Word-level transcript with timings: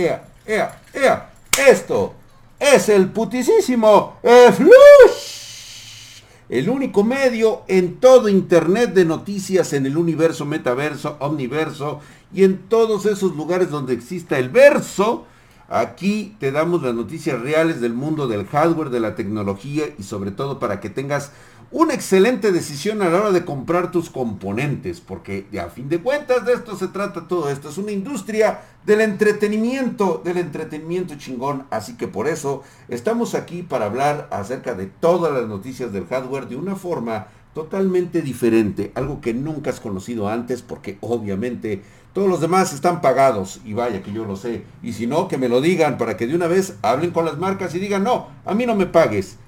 ea, 0.00 0.28
ea, 0.46 0.80
ea. 0.94 1.30
Esto 1.68 2.14
es 2.60 2.88
el 2.88 3.08
putisísimo 3.08 4.14
Flush. 4.22 6.22
El 6.48 6.70
único 6.70 7.02
medio 7.02 7.62
en 7.66 7.96
todo 7.96 8.28
internet 8.28 8.94
de 8.94 9.04
noticias 9.04 9.72
en 9.72 9.86
el 9.86 9.96
universo, 9.96 10.44
metaverso, 10.44 11.16
omniverso 11.18 11.98
y 12.32 12.44
en 12.44 12.68
todos 12.68 13.06
esos 13.06 13.34
lugares 13.34 13.70
donde 13.70 13.92
exista 13.92 14.38
el 14.38 14.50
verso. 14.50 15.26
Aquí 15.68 16.36
te 16.38 16.52
damos 16.52 16.84
las 16.84 16.94
noticias 16.94 17.40
reales 17.40 17.80
del 17.80 17.92
mundo 17.92 18.28
del 18.28 18.46
hardware, 18.46 18.90
de 18.90 19.00
la 19.00 19.16
tecnología 19.16 19.86
y 19.98 20.04
sobre 20.04 20.30
todo 20.30 20.60
para 20.60 20.78
que 20.78 20.90
tengas 20.90 21.32
una 21.70 21.92
excelente 21.92 22.50
decisión 22.50 23.02
a 23.02 23.10
la 23.10 23.18
hora 23.18 23.30
de 23.30 23.44
comprar 23.44 23.90
tus 23.90 24.08
componentes, 24.08 25.00
porque 25.00 25.46
a 25.60 25.68
fin 25.68 25.88
de 25.88 26.00
cuentas 26.00 26.46
de 26.46 26.54
esto 26.54 26.76
se 26.76 26.88
trata 26.88 27.28
todo 27.28 27.50
esto. 27.50 27.68
Es 27.68 27.76
una 27.76 27.92
industria 27.92 28.60
del 28.86 29.02
entretenimiento, 29.02 30.22
del 30.24 30.38
entretenimiento 30.38 31.16
chingón. 31.16 31.66
Así 31.70 31.96
que 31.96 32.08
por 32.08 32.26
eso 32.26 32.62
estamos 32.88 33.34
aquí 33.34 33.62
para 33.62 33.84
hablar 33.84 34.28
acerca 34.30 34.74
de 34.74 34.86
todas 34.86 35.32
las 35.32 35.46
noticias 35.46 35.92
del 35.92 36.06
hardware 36.06 36.48
de 36.48 36.56
una 36.56 36.74
forma 36.74 37.26
totalmente 37.52 38.22
diferente, 38.22 38.92
algo 38.94 39.20
que 39.20 39.34
nunca 39.34 39.70
has 39.70 39.80
conocido 39.80 40.28
antes, 40.28 40.62
porque 40.62 40.96
obviamente 41.00 41.82
todos 42.12 42.28
los 42.28 42.40
demás 42.40 42.72
están 42.72 43.00
pagados, 43.00 43.60
y 43.64 43.74
vaya 43.74 44.02
que 44.02 44.12
yo 44.12 44.24
lo 44.24 44.36
sé, 44.36 44.62
y 44.82 44.92
si 44.92 45.06
no, 45.06 45.28
que 45.28 45.38
me 45.38 45.48
lo 45.48 45.60
digan 45.60 45.98
para 45.98 46.16
que 46.16 46.26
de 46.26 46.34
una 46.34 46.46
vez 46.46 46.76
hablen 46.82 47.10
con 47.10 47.24
las 47.24 47.36
marcas 47.36 47.74
y 47.74 47.78
digan, 47.78 48.04
no, 48.04 48.28
a 48.44 48.54
mí 48.54 48.64
no 48.64 48.74
me 48.74 48.86
pagues. 48.86 49.38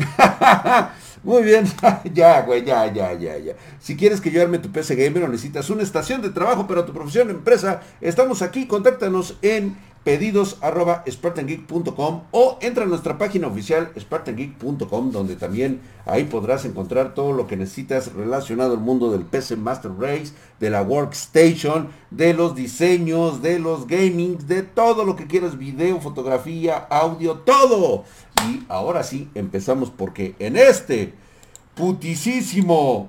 Muy 1.22 1.42
bien, 1.42 1.66
ya, 2.14 2.40
güey, 2.42 2.64
ya, 2.64 2.90
ya, 2.92 3.12
ya, 3.12 3.36
ya. 3.36 3.54
Si 3.78 3.96
quieres 3.96 4.20
que 4.20 4.30
yo 4.30 4.40
arme 4.40 4.58
tu 4.58 4.70
PC 4.70 4.96
Gamer 4.96 5.24
o 5.24 5.28
necesitas 5.28 5.68
una 5.68 5.82
estación 5.82 6.22
de 6.22 6.30
trabajo 6.30 6.66
para 6.66 6.86
tu 6.86 6.92
profesión 6.92 7.28
empresa, 7.28 7.82
estamos 8.00 8.40
aquí, 8.40 8.66
contáctanos 8.66 9.36
en 9.42 9.76
pedidos 10.04 10.56
arroba 10.62 11.04
spartangeek.com 11.06 12.22
o 12.30 12.58
entra 12.62 12.84
a 12.84 12.86
nuestra 12.86 13.18
página 13.18 13.48
oficial 13.48 13.92
spartangeek.com 13.98 15.10
donde 15.10 15.36
también 15.36 15.80
ahí 16.06 16.24
podrás 16.24 16.64
encontrar 16.64 17.14
todo 17.14 17.32
lo 17.32 17.46
que 17.46 17.56
necesitas 17.56 18.12
relacionado 18.14 18.72
al 18.72 18.80
mundo 18.80 19.12
del 19.12 19.26
PC 19.26 19.56
Master 19.56 19.92
Race, 19.98 20.32
de 20.58 20.70
la 20.70 20.82
Workstation, 20.82 21.88
de 22.10 22.32
los 22.32 22.54
diseños, 22.54 23.42
de 23.42 23.58
los 23.58 23.86
gaming, 23.86 24.38
de 24.46 24.62
todo 24.62 25.04
lo 25.04 25.16
que 25.16 25.26
quieras, 25.26 25.58
video, 25.58 26.00
fotografía, 26.00 26.76
audio, 26.76 27.40
todo. 27.40 28.04
Y 28.48 28.64
ahora 28.68 29.02
sí, 29.02 29.28
empezamos 29.34 29.90
porque 29.90 30.34
en 30.38 30.56
este 30.56 31.12
putisísimo 31.74 33.08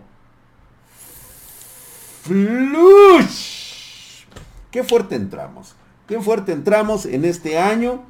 flush, 2.23 4.25
qué 4.69 4.83
fuerte 4.83 5.15
entramos. 5.15 5.75
Qué 6.11 6.19
fuerte 6.19 6.51
entramos 6.51 7.05
en 7.05 7.23
este 7.23 7.57
año. 7.57 8.01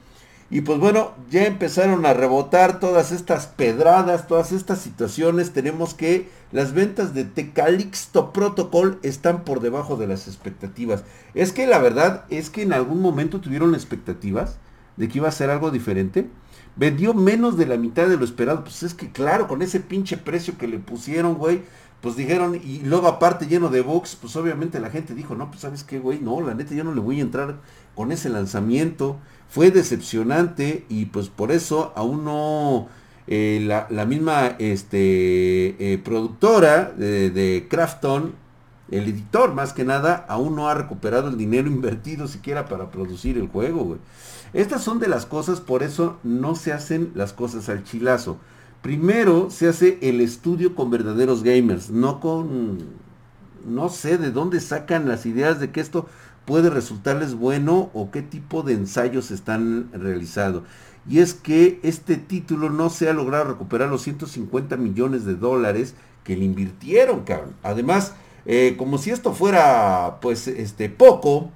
Y 0.50 0.62
pues 0.62 0.80
bueno, 0.80 1.12
ya 1.30 1.46
empezaron 1.46 2.04
a 2.08 2.16
rebotar 2.16 2.80
todas 2.80 3.12
estas 3.12 3.46
pedradas, 3.46 4.26
todas 4.26 4.52
estas 4.54 4.82
situaciones. 4.82 5.54
Tenemos 5.54 5.94
que 5.94 6.28
las 6.52 6.74
ventas 6.74 7.14
de 7.14 7.26
Tecalixto 7.26 8.34
Protocol 8.34 8.98
están 9.04 9.44
por 9.44 9.60
debajo 9.60 9.98
de 9.98 10.08
las 10.08 10.28
expectativas. 10.28 11.04
Es 11.36 11.52
que 11.52 11.68
la 11.68 11.78
verdad 11.78 12.26
es 12.32 12.50
que 12.50 12.64
en 12.64 12.74
algún 12.74 13.04
momento 13.04 13.40
tuvieron 13.40 13.76
expectativas 13.76 14.58
de 14.98 15.08
que 15.08 15.20
iba 15.20 15.28
a 15.28 15.32
ser 15.32 15.52
algo 15.52 15.70
diferente. 15.70 16.28
Vendió 16.76 17.14
menos 17.14 17.56
de 17.56 17.68
la 17.68 17.78
mitad 17.78 18.08
de 18.08 18.18
lo 18.18 18.26
esperado. 18.26 18.64
Pues 18.64 18.82
es 18.82 18.96
que 18.96 19.12
claro, 19.12 19.48
con 19.48 19.62
ese 19.62 19.80
pinche 19.80 20.18
precio 20.18 20.58
que 20.58 20.68
le 20.68 20.80
pusieron, 20.80 21.36
güey 21.36 21.62
pues 22.02 22.16
dijeron, 22.16 22.56
y 22.56 22.80
luego 22.80 23.08
aparte 23.08 23.46
lleno 23.46 23.70
de 23.70 23.82
bugs, 23.82 24.16
pues 24.16 24.36
obviamente 24.36 24.80
la 24.80 24.90
gente 24.90 25.14
dijo, 25.14 25.36
no, 25.36 25.50
pues 25.50 25.62
sabes 25.62 25.84
qué, 25.84 26.00
güey, 26.00 26.20
no, 26.20 26.42
la 26.42 26.56
neta 26.56 26.74
yo 26.74 26.84
no 26.84 26.96
le 26.96 27.00
voy 27.00 27.20
a 27.20 27.22
entrar 27.22 27.60
con 27.96 28.12
ese 28.12 28.30
lanzamiento. 28.30 29.18
Fue 29.50 29.72
decepcionante 29.72 30.86
y 30.90 31.06
pues 31.06 31.30
por 31.30 31.52
eso 31.52 31.92
aún 31.96 32.24
no 32.24 32.88
eh, 33.28 33.62
la, 33.90 34.06
misma 34.06 34.56
este, 34.60 35.94
eh, 35.94 35.98
productora 36.00 36.92
de, 36.92 37.68
Crafton, 37.70 38.34
el 38.90 39.08
editor 39.08 39.54
más 39.54 39.74
que 39.74 39.86
nada, 39.86 40.26
aún 40.28 40.56
no 40.56 40.68
ha 40.68 40.74
recuperado 40.74 41.30
el 41.30 41.38
dinero 41.38 41.68
invertido 41.70 42.28
siquiera 42.28 42.66
para 42.66 42.92
producir 42.92 43.38
el 43.38 43.48
juego. 43.48 43.98
Estas 44.54 44.84
son 44.84 45.00
de 45.00 45.08
las 45.08 45.26
cosas, 45.26 45.62
por 45.62 45.82
eso 45.82 46.18
no 46.24 46.56
se 46.56 46.74
hacen 46.74 47.12
las 47.16 47.32
cosas 47.32 47.70
al 47.70 47.84
chilazo. 47.84 48.38
Primero 48.82 49.50
se 49.50 49.70
hace 49.70 50.00
el 50.02 50.20
estudio 50.20 50.76
con 50.76 50.90
verdaderos 50.90 51.44
gamers, 51.44 51.90
no 51.90 52.20
con, 52.20 52.80
no 53.66 53.90
sé 53.90 54.18
de 54.18 54.32
dónde 54.32 54.60
sacan 54.60 55.08
las 55.08 55.26
ideas 55.26 55.60
de 55.60 55.72
que 55.72 55.80
esto 55.80 56.08
puede 56.52 56.70
resultarles 56.70 57.34
bueno 57.34 57.92
o 57.94 58.12
qué 58.12 58.22
tipo 58.22 58.62
de 58.62 58.74
ensayos 58.74 59.32
están 59.32 59.90
realizando. 59.94 60.66
Y 61.08 61.20
es 61.20 61.34
que 61.34 61.80
este 61.82 62.18
título 62.18 62.70
no 62.70 62.90
se 62.90 63.08
ha 63.08 63.14
logrado 63.14 63.46
recuperar 63.46 63.88
los 63.88 64.02
150 64.02 64.76
millones 64.76 65.24
de 65.24 65.36
dólares 65.36 65.96
que 66.26 66.36
le 66.36 66.44
invirtieron, 66.44 67.22
cabrón. 67.24 67.56
Además, 67.64 68.16
eh, 68.46 68.76
como 68.78 68.98
si 68.98 69.12
esto 69.12 69.32
fuera, 69.32 70.18
pues, 70.22 70.50
este, 70.50 70.90
poco, 70.90 71.52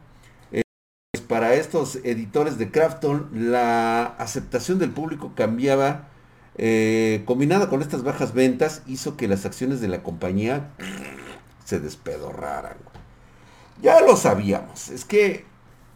eh, 0.53 0.61
pues, 1.12 1.22
para 1.27 1.56
estos 1.56 1.97
editores 1.97 2.57
de 2.57 2.72
Crafton, 2.72 3.27
la 3.33 4.06
aceptación 4.06 4.79
del 4.79 4.91
público 4.91 5.33
cambiaba 5.35 6.07
eh, 6.57 7.23
combinada 7.25 7.67
con 7.67 7.81
estas 7.81 8.01
bajas 8.01 8.33
ventas, 8.33 8.81
hizo 8.88 9.17
que 9.17 9.27
las 9.27 9.45
acciones 9.45 9.81
de 9.81 9.89
la 9.89 10.03
compañía 10.03 10.69
se 11.66 11.81
despedorraran. 11.81 12.77
Ya 13.81 14.02
lo 14.02 14.16
sabíamos. 14.16 14.90
Es 14.90 15.06
que 15.06 15.46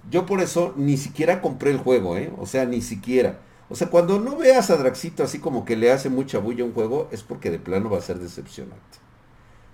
yo 0.09 0.25
por 0.25 0.41
eso 0.41 0.73
ni 0.77 0.97
siquiera 0.97 1.41
compré 1.41 1.71
el 1.71 1.77
juego, 1.77 2.17
¿eh? 2.17 2.31
O 2.37 2.45
sea, 2.45 2.65
ni 2.65 2.81
siquiera. 2.81 3.39
O 3.69 3.75
sea, 3.75 3.89
cuando 3.89 4.19
no 4.19 4.37
veas 4.37 4.69
a 4.69 4.77
Draxito 4.77 5.23
así 5.23 5.39
como 5.39 5.65
que 5.65 5.75
le 5.75 5.91
hace 5.91 6.09
mucha 6.09 6.39
bulla 6.39 6.63
un 6.65 6.73
juego, 6.73 7.07
es 7.11 7.23
porque 7.23 7.51
de 7.51 7.59
plano 7.59 7.89
va 7.89 7.99
a 7.99 8.01
ser 8.01 8.19
decepcionante. 8.19 8.99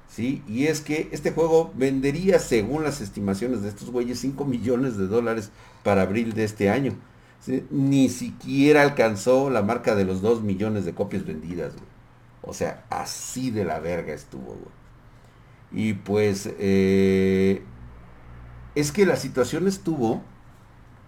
¿Sí? 0.08 0.44
Y 0.48 0.68
es 0.68 0.82
que 0.82 1.10
este 1.12 1.32
juego 1.32 1.72
vendería, 1.76 2.40
según 2.40 2.84
las 2.84 3.02
estimaciones 3.02 3.62
de 3.62 3.70
estos 3.70 3.90
güeyes, 3.92 4.20
5 4.20 4.46
millones 4.46 4.98
de 4.98 5.08
dólares 5.08 5.52
para 5.84 6.04
abril 6.04 6.34
de 6.34 6.46
este 6.46 6.70
año 6.70 6.96
ni 7.70 8.10
siquiera 8.10 8.82
alcanzó 8.82 9.50
la 9.50 9.62
marca 9.62 9.96
de 9.96 10.06
los 10.06 10.22
2 10.22 10.42
millones 10.44 10.86
de 10.86 10.94
copias 10.94 11.26
vendidas, 11.26 11.74
O 12.42 12.54
sea, 12.54 12.86
así 12.90 13.52
de 13.52 13.66
la 13.66 13.80
verga 13.80 14.14
estuvo, 14.14 14.56
Y 15.72 15.94
pues, 15.94 16.50
eh, 16.60 17.64
es 18.76 18.92
que 18.92 19.06
la 19.06 19.16
situación 19.16 19.68
estuvo 19.68 20.22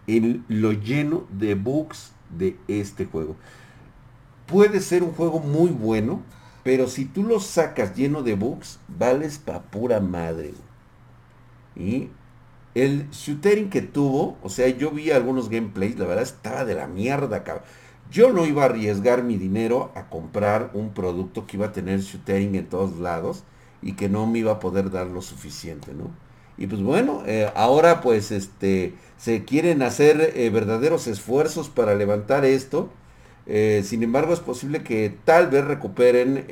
en 0.08 0.46
lo 0.48 0.72
lleno 0.72 1.26
de 1.30 1.56
bugs 1.56 2.14
de 2.38 2.58
este 2.68 3.06
juego. 3.06 3.36
Puede 4.46 4.80
ser 4.80 5.04
un 5.04 5.12
juego 5.12 5.40
muy 5.40 5.70
bueno, 5.70 6.22
pero 6.64 6.88
si 6.88 7.06
tú 7.06 7.24
lo 7.24 7.42
sacas 7.42 7.96
lleno 7.96 8.24
de 8.24 8.36
bugs, 8.36 8.80
vales 8.88 9.38
pa' 9.38 9.64
pura 9.64 10.00
madre. 10.00 10.54
Y 11.76 12.10
el 12.74 13.10
shootering 13.12 13.70
que 13.70 13.82
tuvo, 13.82 14.38
o 14.42 14.50
sea, 14.50 14.70
yo 14.70 14.92
vi 14.92 15.12
algunos 15.12 15.50
gameplays, 15.50 16.00
la 16.00 16.06
verdad 16.06 16.24
estaba 16.24 16.64
de 16.64 16.76
la 16.76 16.88
mierda, 16.88 17.44
cabrón. 17.44 17.66
Yo 18.10 18.32
no 18.32 18.46
iba 18.46 18.64
a 18.64 18.68
arriesgar 18.68 19.24
mi 19.24 19.36
dinero 19.36 19.92
a 19.94 20.10
comprar 20.10 20.72
un 20.74 20.94
producto 20.94 21.46
que 21.46 21.58
iba 21.58 21.68
a 21.68 21.72
tener 21.74 22.00
shootering 22.00 22.56
en 22.56 22.70
todos 22.70 22.98
lados 23.00 23.44
y 23.82 23.94
que 23.94 24.08
no 24.08 24.26
me 24.28 24.40
iba 24.40 24.54
a 24.54 24.60
poder 24.60 24.92
dar 24.92 25.08
lo 25.08 25.22
suficiente, 25.22 25.94
¿no? 25.94 26.10
Y 26.58 26.68
pues 26.68 26.82
bueno, 26.82 27.24
eh, 27.26 27.52
ahora 27.56 28.02
pues 28.02 28.32
este 28.32 28.94
se 29.18 29.46
quieren 29.46 29.82
hacer 29.82 30.34
eh, 30.36 30.50
verdaderos 30.50 31.08
esfuerzos 31.08 31.70
para 31.70 31.96
levantar 31.96 32.46
esto. 32.46 32.90
Eh, 33.46 33.84
sin 33.86 34.04
embargo, 34.04 34.34
es 34.34 34.40
posible 34.40 34.84
que 34.84 35.16
tal 35.24 35.48
vez 35.48 35.64
recuperen 35.66 36.46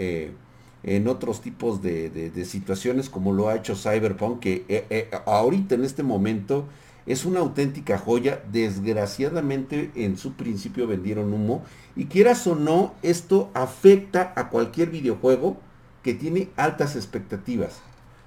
en 0.84 1.08
otros 1.08 1.42
tipos 1.42 1.82
de, 1.82 2.32
situaciones 2.46 3.10
como 3.10 3.34
lo 3.34 3.50
ha 3.50 3.56
hecho 3.56 3.76
Cyberpunk, 3.76 4.40
que 4.40 5.10
ahorita 5.26 5.76
en 5.76 5.84
este 5.84 6.04
momento 6.04 6.66
es 7.06 7.26
una 7.26 7.42
auténtica 7.42 7.98
joya. 7.98 8.42
Desgraciadamente 8.52 9.92
en 9.96 10.18
su 10.18 10.34
principio 10.34 10.88
vendieron 10.88 11.34
humo. 11.34 11.64
Y 11.96 12.06
quieras 12.06 12.46
o 12.48 12.56
no, 12.56 12.94
esto 13.02 13.50
afecta 13.54 14.34
a 14.36 14.50
cualquier 14.50 14.90
videojuego 14.90 15.58
que 16.02 16.14
tiene 16.14 16.50
altas 16.56 16.96
expectativas. 16.96 17.82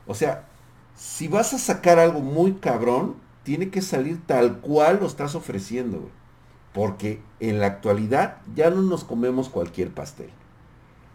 O 0.06 0.14
sea, 0.14 0.47
si 0.98 1.28
vas 1.28 1.54
a 1.54 1.58
sacar 1.58 2.00
algo 2.00 2.20
muy 2.20 2.54
cabrón, 2.54 3.14
tiene 3.44 3.70
que 3.70 3.82
salir 3.82 4.20
tal 4.26 4.58
cual 4.58 4.98
lo 5.00 5.06
estás 5.06 5.36
ofreciendo. 5.36 6.10
Porque 6.74 7.22
en 7.40 7.60
la 7.60 7.66
actualidad 7.66 8.38
ya 8.54 8.70
no 8.70 8.82
nos 8.82 9.04
comemos 9.04 9.48
cualquier 9.48 9.90
pastel. 9.90 10.30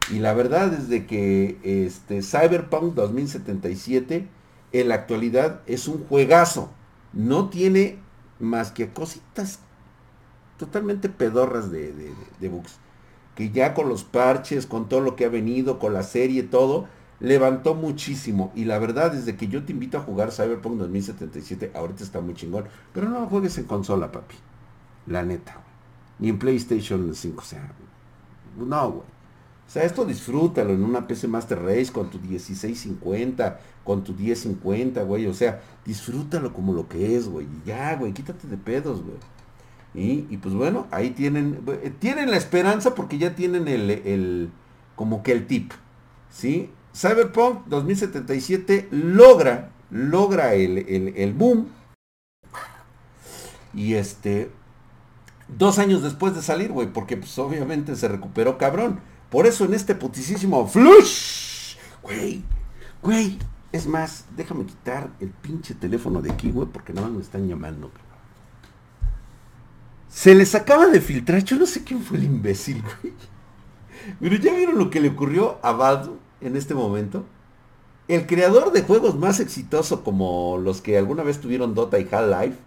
Y 0.09 0.19
la 0.19 0.33
verdad 0.33 0.73
es 0.73 0.87
de 0.87 1.05
que 1.05 1.59
este 1.63 2.21
Cyberpunk 2.21 2.93
2077 2.93 4.27
en 4.71 4.87
la 4.87 4.95
actualidad 4.95 5.61
es 5.67 5.87
un 5.87 6.05
juegazo. 6.05 6.69
No 7.11 7.49
tiene 7.49 7.99
más 8.39 8.71
que 8.71 8.89
cositas 8.89 9.59
totalmente 10.57 11.09
pedorras 11.09 11.71
de, 11.71 12.13
bugs. 12.39 12.77
Que 13.35 13.51
ya 13.51 13.73
con 13.73 13.89
los 13.89 14.03
parches, 14.05 14.65
con 14.65 14.87
todo 14.87 15.01
lo 15.01 15.15
que 15.15 15.25
ha 15.25 15.29
venido, 15.29 15.77
con 15.77 15.93
la 15.93 16.03
serie, 16.03 16.43
todo, 16.43 16.87
levantó 17.19 17.75
muchísimo. 17.75 18.51
Y 18.55 18.65
la 18.65 18.79
verdad, 18.79 19.11
desde 19.11 19.35
que 19.35 19.47
yo 19.47 19.63
te 19.63 19.71
invito 19.71 19.97
a 19.97 20.01
jugar 20.01 20.31
Cyberpunk 20.31 20.77
2077, 20.77 21.71
ahorita 21.73 22.03
está 22.03 22.21
muy 22.21 22.33
chingón. 22.33 22.65
Pero 22.93 23.09
no 23.09 23.27
juegues 23.27 23.57
en 23.57 23.65
consola, 23.65 24.11
papi. 24.11 24.35
La 25.07 25.23
neta, 25.23 25.61
Ni 26.19 26.29
en 26.29 26.39
PlayStation 26.39 27.13
5, 27.13 27.41
o 27.41 27.45
sea. 27.45 27.71
No, 28.57 28.91
güey. 28.91 29.13
O 29.67 29.71
sea, 29.73 29.83
esto 29.83 30.05
disfrútalo 30.05 30.73
en 30.73 30.83
una 30.83 31.07
PC 31.07 31.27
Master 31.27 31.61
Race 31.61 31.91
con 31.91 32.09
tu 32.09 32.19
1650, 32.19 33.59
con 33.83 34.03
tu 34.03 34.13
1050, 34.13 35.03
güey. 35.03 35.25
O 35.27 35.33
sea, 35.33 35.61
disfrútalo 35.85 36.53
como 36.53 36.73
lo 36.73 36.87
que 36.87 37.15
es, 37.15 37.27
güey. 37.27 37.47
Ya, 37.65 37.95
güey, 37.95 38.13
quítate 38.13 38.47
de 38.47 38.57
pedos, 38.57 39.01
güey. 39.03 39.17
Y, 39.95 40.27
y, 40.29 40.37
pues 40.37 40.55
bueno, 40.55 40.87
ahí 40.91 41.11
tienen, 41.11 41.61
eh, 41.67 41.93
tienen 41.97 42.31
la 42.31 42.37
esperanza 42.37 42.95
porque 42.95 43.17
ya 43.17 43.35
tienen 43.35 43.67
el, 43.67 43.89
el 43.89 44.49
como 44.95 45.23
que 45.23 45.31
el 45.31 45.47
tip, 45.47 45.71
¿sí? 46.31 46.69
Cyberpunk 46.95 47.65
2077 47.67 48.89
logra, 48.91 49.71
logra 49.89 50.53
el, 50.53 51.33
boom. 51.33 51.67
Y 53.73 53.95
este, 53.95 54.51
dos 55.47 55.79
años 55.79 56.03
después 56.03 56.35
de 56.35 56.43
salir, 56.43 56.71
güey, 56.71 56.93
porque 56.93 57.17
pues 57.17 57.37
obviamente 57.39 57.95
se 57.95 58.07
recuperó 58.07 58.57
cabrón. 58.57 58.99
Por 59.31 59.47
eso 59.47 59.65
en 59.65 59.73
este 59.73 59.95
putisísimo 59.95 60.67
flush, 60.67 61.77
güey, 62.03 62.43
güey, 63.01 63.39
es 63.71 63.87
más, 63.87 64.25
déjame 64.37 64.65
quitar 64.65 65.09
el 65.19 65.29
pinche 65.29 65.73
teléfono 65.73 66.21
de 66.21 66.31
aquí, 66.31 66.51
güey, 66.51 66.67
porque 66.67 66.93
nada 66.93 67.07
más 67.07 67.15
me 67.15 67.23
están 67.23 67.47
llamando. 67.47 67.89
Se 70.07 70.35
les 70.35 70.53
acaba 70.53 70.85
de 70.85 71.01
filtrar, 71.01 71.43
yo 71.43 71.57
no 71.57 71.65
sé 71.65 71.83
quién 71.83 72.03
fue 72.03 72.17
el 72.17 72.25
imbécil, 72.25 72.83
güey. 72.83 73.13
Pero 74.19 74.35
ya 74.35 74.53
vieron 74.53 74.77
lo 74.77 74.91
que 74.91 74.99
le 74.99 75.09
ocurrió 75.09 75.57
a 75.63 75.71
Badu 75.71 76.19
en 76.43 76.55
este 76.55 76.73
momento. 76.73 77.25
El 78.07 78.27
creador 78.27 78.71
de 78.71 78.81
juegos 78.81 79.15
más 79.15 79.39
exitoso 79.39 80.03
como 80.03 80.57
los 80.57 80.81
que 80.81 80.97
alguna 80.97 81.23
vez 81.23 81.39
tuvieron 81.39 81.73
Dota 81.73 81.99
y 81.99 82.07
Half-Life, 82.11 82.57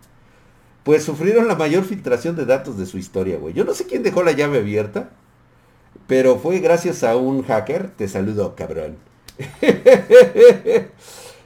pues 0.82 1.05
sufrieron 1.05 1.46
la 1.49 1.56
mayor 1.56 1.84
filtración 1.84 2.37
de 2.37 2.46
datos 2.46 2.78
de 2.78 2.87
su 2.87 2.96
historia, 2.96 3.38
güey. 3.38 3.52
Yo 3.52 3.64
no 3.64 3.75
sé 3.75 3.87
quién 3.87 4.02
dejó 4.02 4.23
la 4.23 4.32
llave 4.32 4.58
abierta, 4.58 5.11
pero 6.06 6.37
fue 6.38 6.61
gracias 6.61 7.05
a 7.05 7.17
un 7.17 7.43
hacker. 7.43 7.90
Te 7.90 8.08
saludo, 8.08 8.55
cabrón. 8.55 8.96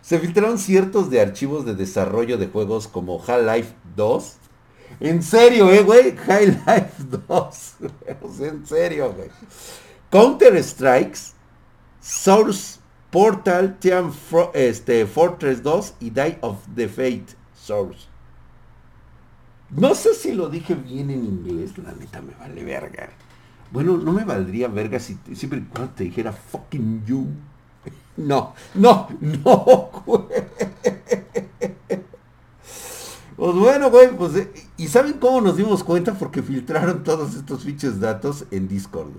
Se 0.02 0.18
filtraron 0.18 0.58
ciertos 0.58 1.10
de 1.10 1.20
archivos 1.20 1.64
de 1.64 1.74
desarrollo 1.74 2.36
de 2.38 2.46
juegos 2.46 2.86
como 2.86 3.22
Half-Life 3.26 3.72
2. 3.96 4.36
En 5.00 5.22
serio, 5.22 5.70
eh, 5.70 5.82
güey. 5.82 6.14
Half-Life 6.28 7.18
2. 7.28 7.74
en 8.40 8.66
serio, 8.66 9.12
güey. 9.14 9.30
Counter 10.10 10.62
Strikes 10.62 11.32
Source, 12.00 12.81
Portal, 13.11 13.79
Team 13.79 14.12
este, 14.55 15.06
Fortress 15.06 15.62
2 15.62 15.94
y 16.00 16.11
Die 16.11 16.38
of 16.41 16.58
the 16.75 16.88
Fate 16.88 17.37
Source. 17.55 18.08
No 19.70 19.94
sé 19.94 20.14
si 20.14 20.32
lo 20.32 20.49
dije 20.49 20.75
bien 20.75 21.11
en 21.11 21.25
inglés, 21.25 21.79
la 21.79 21.93
neta 21.93 22.20
me 22.20 22.35
vale 22.35 22.64
verga. 22.64 23.11
Bueno, 23.70 23.97
no 23.97 24.12
me 24.12 24.25
valdría 24.25 24.67
verga 24.69 24.99
si 24.99 25.17
siempre 25.35 25.62
cuando 25.73 25.93
te 25.93 26.05
dijera 26.05 26.32
fucking 26.32 27.05
you. 27.06 27.26
No, 28.17 28.55
no, 28.75 29.08
no. 29.20 29.88
Pues 33.37 33.55
bueno, 33.55 33.91
güey, 33.91 34.14
pues, 34.14 34.37
eh, 34.37 34.52
¿y 34.76 34.88
saben 34.88 35.14
cómo 35.14 35.41
nos 35.41 35.56
dimos 35.56 35.82
cuenta? 35.82 36.12
Porque 36.12 36.43
filtraron 36.43 37.02
todos 37.02 37.35
estos 37.35 37.64
fiches 37.64 37.99
datos 37.99 38.44
en 38.50 38.69
Discord. 38.69 39.12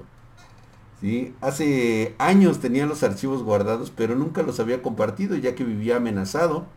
Hace 1.42 2.16
años 2.20 2.60
tenía 2.60 2.86
los 2.86 3.02
archivos 3.02 3.44
guardados, 3.44 3.92
pero 3.96 4.16
nunca 4.16 4.44
los 4.44 4.60
había 4.60 4.82
compartido 4.84 5.36
ya 5.36 5.56
que 5.56 5.64
vivía 5.64 5.98
amenazado. 5.98 6.68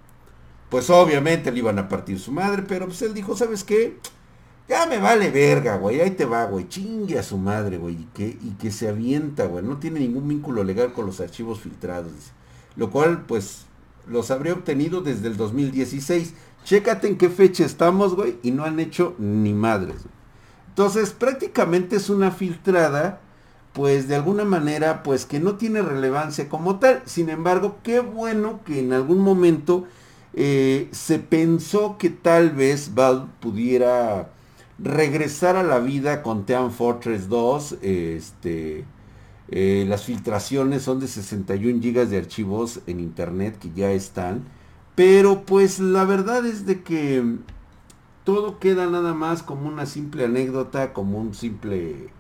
Pues 0.71 0.89
obviamente 0.89 1.53
le 1.53 1.59
iban 1.59 1.79
a 1.79 1.89
partir 1.89 2.19
su 2.19 2.33
madre, 2.33 2.65
pero 2.67 2.87
pues 2.87 3.03
él 3.03 3.13
dijo, 3.13 3.37
¿sabes 3.37 3.65
qué? 3.65 3.99
Ya 4.67 4.87
me 4.87 4.99
vale 4.99 5.31
verga, 5.31 5.77
güey, 5.77 6.01
ahí 6.01 6.13
te 6.13 6.25
va, 6.25 6.47
güey, 6.47 6.67
chingue 6.69 7.19
a 7.19 7.23
su 7.23 7.37
madre, 7.37 7.77
güey, 7.77 7.97
y 7.97 8.09
que, 8.15 8.27
y 8.27 8.57
que 8.59 8.71
se 8.71 8.89
avienta, 8.89 9.45
güey, 9.45 9.63
no 9.63 9.77
tiene 9.77 10.01
ningún 10.01 10.27
vínculo 10.27 10.65
legal 10.65 10.95
con 10.95 11.05
los 11.05 11.21
archivos 11.21 11.61
filtrados, 11.61 12.13
lo 12.75 12.91
cual, 12.91 13.27
pues, 13.27 13.67
los 14.09 14.31
habría 14.31 14.55
obtenido 14.55 15.03
desde 15.03 15.29
el 15.29 15.37
2016. 15.37 16.35
Chécate 16.65 17.09
en 17.09 17.19
qué 17.19 17.29
fecha 17.29 17.65
estamos, 17.65 18.15
güey, 18.15 18.39
y 18.43 18.53
no 18.53 18.65
han 18.65 18.81
hecho 18.81 19.15
ni 19.19 19.53
madres. 19.53 19.97
Entonces, 20.69 21.11
prácticamente 21.11 21.97
es 21.97 22.09
una 22.09 22.31
filtrada 22.31 23.21
pues 23.75 24.07
de 24.07 24.15
alguna 24.15 24.45
manera, 24.45 25.03
pues 25.03 25.27
que 25.27 25.41
no 25.41 25.57
tiene 25.57 25.83
relevancia 25.83 26.49
como 26.49 26.79
tal. 26.79 27.03
Sin 27.07 27.29
embargo, 27.29 27.79
qué 27.83 27.99
bueno 28.01 28.61
que 28.65 28.79
en 28.79 28.93
algún 28.93 29.19
momento 29.19 29.85
eh, 30.33 30.89
se 30.93 31.19
pensó 31.19 31.99
que 31.99 32.09
tal 32.09 32.51
vez 32.51 32.95
Valve 32.95 33.27
pudiera 33.41 34.31
regresar 34.79 35.57
a 35.57 35.65
la 35.65 35.81
vida 35.81 36.23
con 36.23 36.47
Team 36.47 36.71
Fortress 36.71 37.29
2. 37.29 37.79
Este, 37.83 38.85
eh, 39.49 39.85
las 39.89 40.05
filtraciones 40.05 40.83
son 40.83 41.01
de 41.01 41.09
61 41.09 41.83
gigas 41.83 42.11
de 42.11 42.19
archivos 42.19 42.81
en 42.87 43.01
internet 43.01 43.59
que 43.59 43.73
ya 43.75 43.91
están. 43.91 44.45
Pero 44.95 45.45
pues 45.45 45.81
la 45.81 46.05
verdad 46.05 46.47
es 46.47 46.65
de 46.65 46.83
que 46.83 47.39
todo 48.23 48.61
queda 48.61 48.87
nada 48.87 49.15
más 49.15 49.43
como 49.43 49.67
una 49.67 49.87
simple 49.87 50.27
anécdota, 50.27 50.93
como 50.93 51.19
un 51.19 51.35
simple 51.35 52.11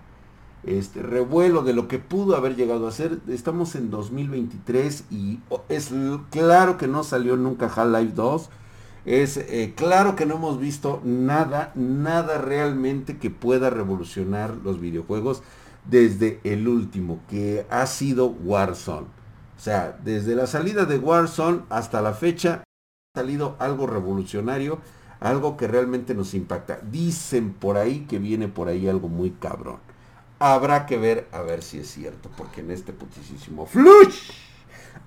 este 0.66 1.02
revuelo 1.02 1.62
de 1.62 1.72
lo 1.72 1.88
que 1.88 1.98
pudo 1.98 2.36
haber 2.36 2.56
llegado 2.56 2.86
a 2.86 2.92
ser. 2.92 3.20
Estamos 3.28 3.74
en 3.74 3.90
2023 3.90 5.04
y 5.10 5.40
es 5.68 5.90
claro 6.30 6.76
que 6.76 6.88
no 6.88 7.04
salió 7.04 7.36
nunca 7.36 7.66
Half-Life 7.66 8.12
2. 8.14 8.50
Es 9.04 9.36
eh, 9.36 9.74
claro 9.76 10.16
que 10.16 10.24
no 10.24 10.36
hemos 10.36 10.58
visto 10.58 11.00
nada, 11.04 11.72
nada 11.74 12.38
realmente 12.38 13.18
que 13.18 13.30
pueda 13.30 13.68
revolucionar 13.68 14.56
los 14.64 14.80
videojuegos 14.80 15.42
desde 15.84 16.40
el 16.44 16.66
último, 16.68 17.20
que 17.28 17.66
ha 17.68 17.86
sido 17.86 18.28
Warzone. 18.28 19.06
O 19.56 19.60
sea, 19.60 19.98
desde 20.02 20.34
la 20.34 20.46
salida 20.46 20.84
de 20.84 20.98
Warzone 20.98 21.62
hasta 21.68 22.00
la 22.00 22.14
fecha 22.14 22.62
ha 22.62 23.20
salido 23.20 23.56
algo 23.58 23.86
revolucionario, 23.86 24.78
algo 25.20 25.56
que 25.56 25.68
realmente 25.68 26.14
nos 26.14 26.34
impacta. 26.34 26.80
Dicen 26.90 27.52
por 27.52 27.76
ahí 27.76 28.06
que 28.08 28.18
viene 28.18 28.48
por 28.48 28.68
ahí 28.68 28.88
algo 28.88 29.08
muy 29.08 29.30
cabrón. 29.30 29.78
Habrá 30.38 30.86
que 30.86 30.98
ver 30.98 31.28
a 31.32 31.42
ver 31.42 31.62
si 31.62 31.78
es 31.78 31.90
cierto, 31.90 32.30
porque 32.36 32.60
en 32.60 32.70
este 32.70 32.92
putisísimo 32.92 33.66
flush, 33.66 34.30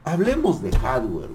hablemos 0.04 0.62
de 0.62 0.72
hardware, 0.72 1.30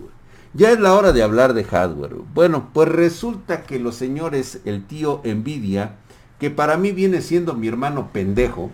Ya 0.54 0.70
es 0.70 0.80
la 0.80 0.94
hora 0.94 1.12
de 1.12 1.22
hablar 1.22 1.54
de 1.54 1.64
hardware. 1.64 2.14
Bueno, 2.34 2.70
pues 2.72 2.88
resulta 2.88 3.62
que 3.62 3.78
los 3.78 3.94
señores, 3.94 4.60
el 4.64 4.86
tío 4.86 5.20
Nvidia, 5.24 5.96
que 6.38 6.50
para 6.50 6.76
mí 6.76 6.92
viene 6.92 7.20
siendo 7.20 7.54
mi 7.54 7.68
hermano 7.68 8.10
pendejo. 8.12 8.70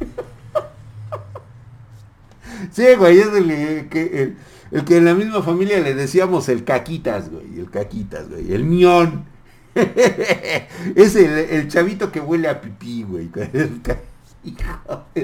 sí, 2.72 2.86
güey, 2.96 3.18
es 3.18 3.28
el 3.28 3.88
que, 3.88 4.34
el, 4.70 4.84
que 4.84 4.96
en 4.96 5.04
la 5.04 5.14
misma 5.14 5.42
familia 5.42 5.80
le 5.80 5.94
decíamos 5.94 6.48
el 6.48 6.64
caquitas, 6.64 7.30
güey, 7.30 7.58
el 7.58 7.70
caquitas, 7.70 8.28
güey, 8.28 8.52
el 8.52 8.64
mión. 8.64 9.24
es 9.74 11.16
el, 11.16 11.30
el, 11.30 11.68
chavito 11.68 12.10
que 12.10 12.20
huele 12.20 12.48
a 12.48 12.60
pipí, 12.60 13.02
güey. 13.02 13.30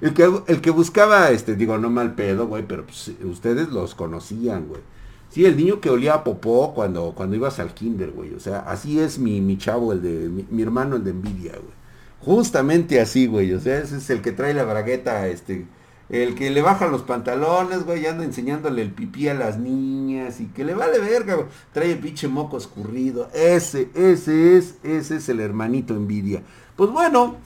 El 0.00 0.12
que, 0.12 0.30
el 0.46 0.60
que 0.60 0.70
buscaba, 0.70 1.30
este, 1.30 1.56
digo, 1.56 1.78
no 1.78 1.88
mal 1.88 2.14
pedo, 2.14 2.46
güey, 2.46 2.66
pero 2.66 2.84
pues, 2.84 3.10
ustedes 3.24 3.70
los 3.70 3.94
conocían, 3.94 4.66
güey. 4.68 4.82
Sí, 5.30 5.46
el 5.46 5.56
niño 5.56 5.80
que 5.80 5.90
olía 5.90 6.14
a 6.14 6.24
popó 6.24 6.74
cuando, 6.74 7.12
cuando 7.14 7.34
ibas 7.34 7.58
al 7.58 7.74
kinder, 7.74 8.12
güey. 8.12 8.34
O 8.34 8.40
sea, 8.40 8.60
así 8.60 9.00
es 9.00 9.18
mi, 9.18 9.40
mi 9.40 9.58
chavo, 9.58 9.92
el 9.92 10.02
de, 10.02 10.44
mi, 10.48 10.62
hermano, 10.62 10.96
el 10.96 11.04
de 11.04 11.10
envidia, 11.10 11.52
güey. 11.52 11.74
Justamente 12.20 13.00
así, 13.00 13.26
güey. 13.26 13.52
O 13.52 13.60
sea, 13.60 13.78
ese 13.78 13.96
es 13.96 14.10
el 14.10 14.22
que 14.22 14.32
trae 14.32 14.54
la 14.54 14.64
bragueta, 14.64 15.26
este, 15.26 15.66
el 16.08 16.34
que 16.34 16.50
le 16.50 16.62
baja 16.62 16.86
los 16.86 17.02
pantalones, 17.02 17.84
güey, 17.84 18.06
anda 18.06 18.24
enseñándole 18.24 18.82
el 18.82 18.92
pipí 18.92 19.28
a 19.28 19.34
las 19.34 19.58
niñas 19.58 20.40
y 20.40 20.46
que 20.46 20.64
le 20.64 20.74
vale 20.74 21.00
verga, 21.00 21.34
güey. 21.34 21.48
Trae 21.72 21.92
el 21.92 21.98
pinche 21.98 22.28
moco 22.28 22.56
escurrido. 22.56 23.28
Ese, 23.34 23.88
ese 23.94 24.56
es, 24.56 24.76
ese 24.84 25.16
es 25.16 25.28
el 25.28 25.40
hermanito 25.40 25.94
envidia. 25.94 26.42
Pues 26.76 26.90
bueno, 26.90 27.38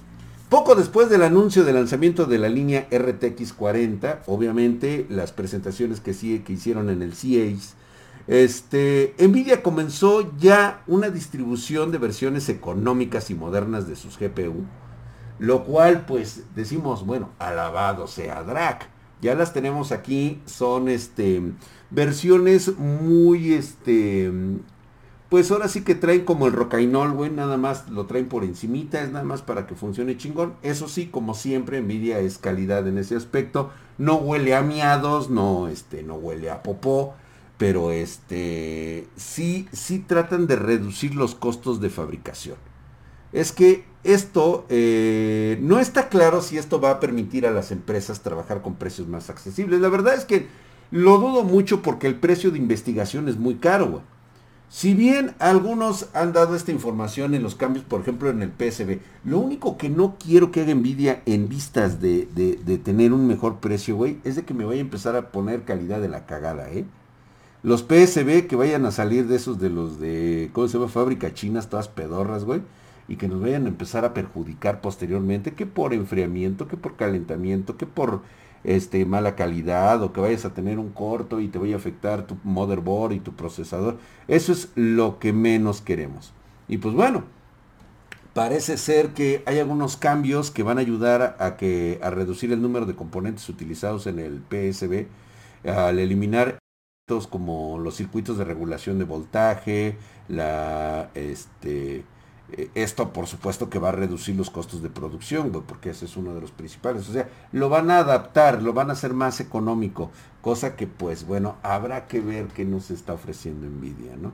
poco 0.48 0.74
después 0.74 1.10
del 1.10 1.22
anuncio 1.22 1.64
del 1.64 1.74
lanzamiento 1.74 2.24
de 2.24 2.38
la 2.38 2.48
línea 2.48 2.88
RTX 2.90 3.52
40, 3.52 4.22
obviamente 4.26 5.06
las 5.10 5.32
presentaciones 5.32 6.00
que, 6.00 6.10
hicieron 6.10 6.90
en 6.90 7.02
el 7.02 7.10
CAS, 7.10 7.74
este, 8.26 9.14
Nvidia 9.18 9.62
comenzó 9.62 10.36
ya 10.38 10.82
una 10.86 11.10
distribución 11.10 11.92
de 11.92 11.98
versiones 11.98 12.48
económicas 12.48 13.30
y 13.30 13.34
modernas 13.34 13.88
de 13.88 13.96
sus 13.96 14.18
GPU, 14.18 14.64
lo 15.38 15.64
cual 15.64 16.04
pues 16.06 16.44
decimos, 16.54 17.04
bueno, 17.04 17.30
alabado 17.38 18.06
sea 18.06 18.42
DRAC. 18.42 18.88
Ya 19.20 19.34
las 19.34 19.52
tenemos 19.52 19.92
aquí, 19.92 20.40
son 20.46 20.88
este, 20.88 21.42
versiones 21.90 22.78
muy, 22.78 23.54
este, 23.54 24.30
pues 25.28 25.50
ahora 25.50 25.68
sí 25.68 25.82
que 25.82 25.94
traen 25.94 26.24
como 26.24 26.46
el 26.46 26.54
rocainol, 26.54 27.12
güey, 27.12 27.30
nada 27.30 27.58
más 27.58 27.90
lo 27.90 28.06
traen 28.06 28.28
por 28.28 28.44
encimita, 28.44 29.02
es 29.02 29.10
nada 29.10 29.24
más 29.24 29.42
para 29.42 29.66
que 29.66 29.74
funcione 29.74 30.16
chingón. 30.16 30.54
Eso 30.62 30.88
sí, 30.88 31.06
como 31.06 31.34
siempre, 31.34 31.80
Nvidia 31.82 32.18
es 32.20 32.38
calidad 32.38 32.86
en 32.88 32.96
ese 32.96 33.14
aspecto. 33.14 33.70
No 33.98 34.16
huele 34.16 34.54
a 34.54 34.62
miados, 34.62 35.28
no, 35.28 35.68
este, 35.68 36.02
no 36.02 36.14
huele 36.14 36.50
a 36.50 36.62
popó, 36.62 37.14
pero 37.58 37.92
este, 37.92 39.06
sí, 39.16 39.68
sí 39.70 39.98
tratan 39.98 40.46
de 40.46 40.56
reducir 40.56 41.14
los 41.14 41.34
costos 41.34 41.80
de 41.80 41.90
fabricación. 41.90 42.56
Es 43.32 43.52
que 43.52 43.84
esto, 44.04 44.64
eh, 44.70 45.58
no 45.60 45.78
está 45.78 46.08
claro 46.08 46.40
si 46.40 46.56
esto 46.56 46.80
va 46.80 46.92
a 46.92 47.00
permitir 47.00 47.46
a 47.46 47.50
las 47.50 47.70
empresas 47.70 48.22
trabajar 48.22 48.62
con 48.62 48.76
precios 48.76 49.08
más 49.08 49.28
accesibles. 49.28 49.80
La 49.80 49.90
verdad 49.90 50.14
es 50.14 50.24
que 50.24 50.46
lo 50.90 51.18
dudo 51.18 51.44
mucho 51.44 51.82
porque 51.82 52.06
el 52.06 52.14
precio 52.14 52.50
de 52.50 52.56
investigación 52.56 53.28
es 53.28 53.36
muy 53.36 53.56
caro, 53.56 53.90
güey. 53.90 54.02
Si 54.70 54.92
bien 54.92 55.34
algunos 55.38 56.08
han 56.12 56.34
dado 56.34 56.54
esta 56.54 56.72
información 56.72 57.34
en 57.34 57.42
los 57.42 57.54
cambios, 57.54 57.86
por 57.86 58.02
ejemplo 58.02 58.28
en 58.28 58.42
el 58.42 58.50
PSB, 58.50 58.98
lo 59.24 59.38
único 59.38 59.78
que 59.78 59.88
no 59.88 60.16
quiero 60.22 60.50
que 60.50 60.60
haga 60.60 60.72
envidia 60.72 61.22
en 61.24 61.48
vistas 61.48 62.02
de, 62.02 62.28
tener 62.84 63.14
un 63.14 63.26
mejor 63.26 63.60
precio, 63.60 63.96
güey, 63.96 64.18
es 64.24 64.36
de 64.36 64.44
que 64.44 64.52
me 64.52 64.66
vaya 64.66 64.78
a 64.78 64.82
empezar 64.82 65.16
a 65.16 65.30
poner 65.30 65.62
calidad 65.62 66.00
de 66.00 66.08
la 66.08 66.26
cagada, 66.26 66.70
¿eh? 66.70 66.84
Los 67.62 67.82
PSB 67.82 68.46
que 68.46 68.56
vayan 68.56 68.86
a 68.86 68.92
salir 68.92 69.26
de 69.26 69.36
esos 69.36 69.58
de 69.58 69.68
los 69.68 69.98
de, 69.98 70.50
¿cómo 70.52 70.68
se 70.68 70.78
llama? 70.78 70.88
Fábrica 70.88 71.34
chinas, 71.34 71.68
todas 71.68 71.88
pedorras, 71.88 72.44
güey, 72.44 72.60
y 73.08 73.16
que 73.16 73.26
nos 73.26 73.40
vayan 73.40 73.64
a 73.64 73.68
empezar 73.68 74.04
a 74.04 74.14
perjudicar 74.14 74.80
posteriormente, 74.80 75.54
que 75.54 75.66
por 75.66 75.92
enfriamiento, 75.94 76.68
que 76.68 76.76
por 76.76 76.94
calentamiento, 76.96 77.76
que 77.76 77.86
por 77.86 78.20
este, 78.64 79.04
mala 79.04 79.36
calidad 79.36 80.02
o 80.02 80.12
que 80.12 80.20
vayas 80.20 80.44
a 80.44 80.54
tener 80.54 80.78
un 80.78 80.90
corto 80.90 81.40
y 81.40 81.48
te 81.48 81.58
vaya 81.58 81.74
a 81.74 81.78
afectar 81.78 82.26
tu 82.26 82.36
motherboard 82.44 83.12
y 83.12 83.20
tu 83.20 83.34
procesador. 83.34 83.98
Eso 84.26 84.52
es 84.52 84.70
lo 84.74 85.18
que 85.18 85.32
menos 85.32 85.80
queremos. 85.80 86.32
Y 86.68 86.78
pues 86.78 86.94
bueno, 86.94 87.24
parece 88.34 88.76
ser 88.76 89.10
que 89.14 89.42
hay 89.46 89.58
algunos 89.58 89.96
cambios 89.96 90.50
que 90.50 90.62
van 90.62 90.78
a 90.78 90.82
ayudar 90.82 91.36
a, 91.38 91.56
que, 91.56 91.98
a 92.02 92.10
reducir 92.10 92.52
el 92.52 92.62
número 92.62 92.86
de 92.86 92.94
componentes 92.94 93.48
utilizados 93.48 94.06
en 94.06 94.18
el 94.18 94.42
PSB 94.48 95.06
al 95.64 95.98
eliminar 95.98 96.58
como 97.30 97.78
los 97.78 97.96
circuitos 97.96 98.36
de 98.36 98.44
regulación 98.44 98.98
de 98.98 99.04
voltaje, 99.04 99.96
la 100.28 101.10
este 101.14 102.04
esto 102.74 103.12
por 103.12 103.26
supuesto 103.26 103.68
que 103.68 103.78
va 103.78 103.90
a 103.90 103.92
reducir 103.92 104.34
los 104.36 104.50
costos 104.50 104.82
de 104.82 104.88
producción, 104.88 105.50
porque 105.66 105.90
ese 105.90 106.06
es 106.06 106.16
uno 106.16 106.34
de 106.34 106.40
los 106.40 106.50
principales. 106.50 107.08
O 107.08 107.12
sea, 107.12 107.28
lo 107.52 107.68
van 107.68 107.90
a 107.90 107.98
adaptar, 107.98 108.62
lo 108.62 108.72
van 108.72 108.90
a 108.90 108.94
hacer 108.94 109.12
más 109.12 109.40
económico, 109.40 110.10
cosa 110.40 110.76
que 110.76 110.86
pues 110.86 111.26
bueno, 111.26 111.56
habrá 111.62 112.06
que 112.06 112.20
ver 112.20 112.46
qué 112.48 112.64
nos 112.64 112.90
está 112.90 113.12
ofreciendo 113.12 113.66
Nvidia, 113.66 114.16
¿no? 114.16 114.32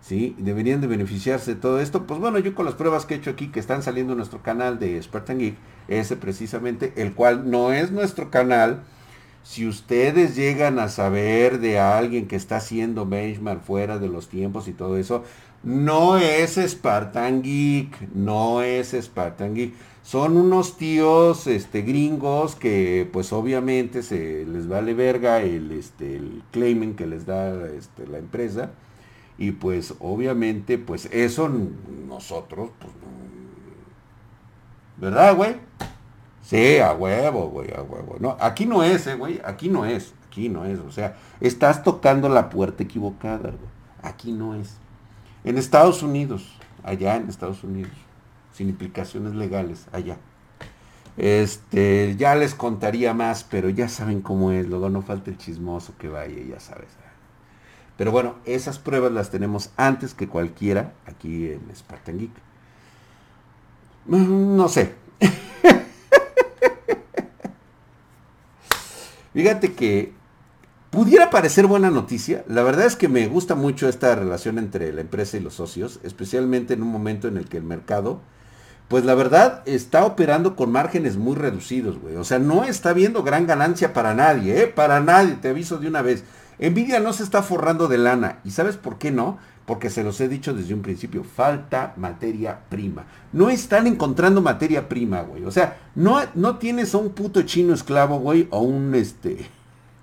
¿Sí? 0.00 0.36
Deberían 0.38 0.82
de 0.82 0.86
beneficiarse 0.86 1.54
de 1.54 1.60
todo 1.60 1.80
esto. 1.80 2.06
Pues 2.06 2.20
bueno, 2.20 2.38
yo 2.38 2.54
con 2.54 2.66
las 2.66 2.74
pruebas 2.74 3.06
que 3.06 3.14
he 3.14 3.16
hecho 3.16 3.30
aquí, 3.30 3.48
que 3.48 3.60
están 3.60 3.82
saliendo 3.82 4.12
en 4.12 4.18
nuestro 4.18 4.42
canal 4.42 4.78
de 4.78 5.02
Spartan 5.02 5.38
Geek, 5.38 5.56
ese 5.88 6.16
precisamente, 6.16 6.92
el 6.96 7.14
cual 7.14 7.50
no 7.50 7.72
es 7.72 7.90
nuestro 7.90 8.30
canal, 8.30 8.82
si 9.44 9.66
ustedes 9.66 10.36
llegan 10.36 10.78
a 10.78 10.88
saber 10.88 11.58
de 11.60 11.78
alguien 11.78 12.28
que 12.28 12.36
está 12.36 12.56
haciendo 12.56 13.06
benchmark 13.06 13.62
fuera 13.62 13.98
de 13.98 14.08
los 14.08 14.28
tiempos 14.28 14.68
y 14.68 14.72
todo 14.72 14.96
eso, 14.96 15.24
no 15.64 16.18
es 16.18 16.56
Spartan 16.56 17.42
Geek, 17.42 18.14
no 18.14 18.62
es 18.62 18.92
Spartan 18.92 19.54
Geek. 19.54 19.74
Son 20.02 20.36
unos 20.36 20.76
tíos 20.76 21.46
este, 21.46 21.82
gringos 21.82 22.54
que 22.54 23.08
pues 23.10 23.32
obviamente 23.32 24.02
se 24.02 24.44
les 24.44 24.68
vale 24.68 24.92
verga 24.92 25.40
el, 25.40 25.72
este, 25.72 26.16
el 26.16 26.42
claiming 26.50 26.94
que 26.94 27.06
les 27.06 27.24
da 27.24 27.66
este, 27.68 28.06
la 28.06 28.18
empresa. 28.18 28.70
Y 29.38 29.52
pues 29.52 29.94
obviamente 30.00 30.78
pues 30.78 31.06
eso 31.06 31.48
nosotros 32.06 32.70
pues 32.78 32.92
¿Verdad, 34.96 35.34
güey? 35.34 35.56
Sí, 36.42 36.78
a 36.78 36.92
huevo, 36.92 37.48
güey, 37.48 37.72
a 37.72 37.82
huevo. 37.82 38.16
No, 38.20 38.36
aquí 38.40 38.66
no 38.66 38.82
es, 38.82 39.06
eh, 39.06 39.16
güey, 39.16 39.40
aquí 39.44 39.68
no 39.68 39.84
es, 39.84 40.14
aquí 40.26 40.48
no 40.48 40.64
es. 40.64 40.78
O 40.78 40.92
sea, 40.92 41.16
estás 41.40 41.82
tocando 41.82 42.28
la 42.28 42.48
puerta 42.50 42.82
equivocada, 42.82 43.50
güey. 43.50 43.72
Aquí 44.02 44.32
no 44.32 44.54
es. 44.54 44.76
En 45.44 45.58
Estados 45.58 46.02
Unidos, 46.02 46.58
allá 46.82 47.16
en 47.16 47.28
Estados 47.28 47.62
Unidos, 47.64 47.92
sin 48.52 48.70
implicaciones 48.70 49.34
legales, 49.34 49.86
allá. 49.92 50.16
Este, 51.16 52.16
ya 52.16 52.34
les 52.34 52.54
contaría 52.54 53.14
más, 53.14 53.44
pero 53.44 53.68
ya 53.68 53.88
saben 53.88 54.20
cómo 54.20 54.50
es, 54.52 54.66
luego 54.66 54.90
no 54.90 55.02
falta 55.02 55.30
el 55.30 55.38
chismoso 55.38 55.94
que 55.98 56.08
vaya, 56.08 56.42
ya 56.42 56.58
sabes. 56.58 56.88
Pero 57.96 58.10
bueno, 58.10 58.34
esas 58.44 58.78
pruebas 58.78 59.12
las 59.12 59.30
tenemos 59.30 59.70
antes 59.76 60.14
que 60.14 60.26
cualquiera 60.26 60.94
aquí 61.06 61.52
en 61.52 61.62
Spartan 61.74 62.18
Geek. 62.18 62.32
Mm, 64.06 64.56
no 64.56 64.68
sé. 64.68 64.94
Fíjate 69.32 69.74
que 69.74 70.12
Pudiera 70.94 71.28
parecer 71.28 71.66
buena 71.66 71.90
noticia, 71.90 72.44
la 72.46 72.62
verdad 72.62 72.86
es 72.86 72.94
que 72.94 73.08
me 73.08 73.26
gusta 73.26 73.56
mucho 73.56 73.88
esta 73.88 74.14
relación 74.14 74.58
entre 74.58 74.92
la 74.92 75.00
empresa 75.00 75.36
y 75.36 75.40
los 75.40 75.54
socios, 75.54 75.98
especialmente 76.04 76.74
en 76.74 76.82
un 76.82 76.88
momento 76.92 77.26
en 77.26 77.36
el 77.36 77.48
que 77.48 77.56
el 77.56 77.64
mercado, 77.64 78.20
pues 78.86 79.04
la 79.04 79.16
verdad 79.16 79.64
está 79.66 80.04
operando 80.04 80.54
con 80.54 80.70
márgenes 80.70 81.16
muy 81.16 81.34
reducidos, 81.34 81.98
güey. 81.98 82.14
O 82.14 82.22
sea, 82.22 82.38
no 82.38 82.62
está 82.62 82.92
viendo 82.92 83.24
gran 83.24 83.48
ganancia 83.48 83.92
para 83.92 84.14
nadie, 84.14 84.62
¿eh? 84.62 84.66
Para 84.68 85.00
nadie, 85.00 85.34
te 85.34 85.48
aviso 85.48 85.78
de 85.78 85.88
una 85.88 86.00
vez. 86.00 86.22
Nvidia 86.60 87.00
no 87.00 87.12
se 87.12 87.24
está 87.24 87.42
forrando 87.42 87.88
de 87.88 87.98
lana. 87.98 88.38
¿Y 88.44 88.52
sabes 88.52 88.76
por 88.76 88.96
qué 88.96 89.10
no? 89.10 89.38
Porque 89.66 89.90
se 89.90 90.04
los 90.04 90.20
he 90.20 90.28
dicho 90.28 90.54
desde 90.54 90.74
un 90.74 90.82
principio, 90.82 91.24
falta 91.24 91.92
materia 91.96 92.60
prima. 92.68 93.04
No 93.32 93.50
están 93.50 93.88
encontrando 93.88 94.40
materia 94.40 94.88
prima, 94.88 95.22
güey. 95.22 95.44
O 95.44 95.50
sea, 95.50 95.76
no, 95.96 96.20
no 96.36 96.58
tienes 96.58 96.94
a 96.94 96.98
un 96.98 97.10
puto 97.10 97.42
chino 97.42 97.74
esclavo, 97.74 98.20
güey, 98.20 98.46
o 98.52 98.60
un 98.60 98.94
este 98.94 99.44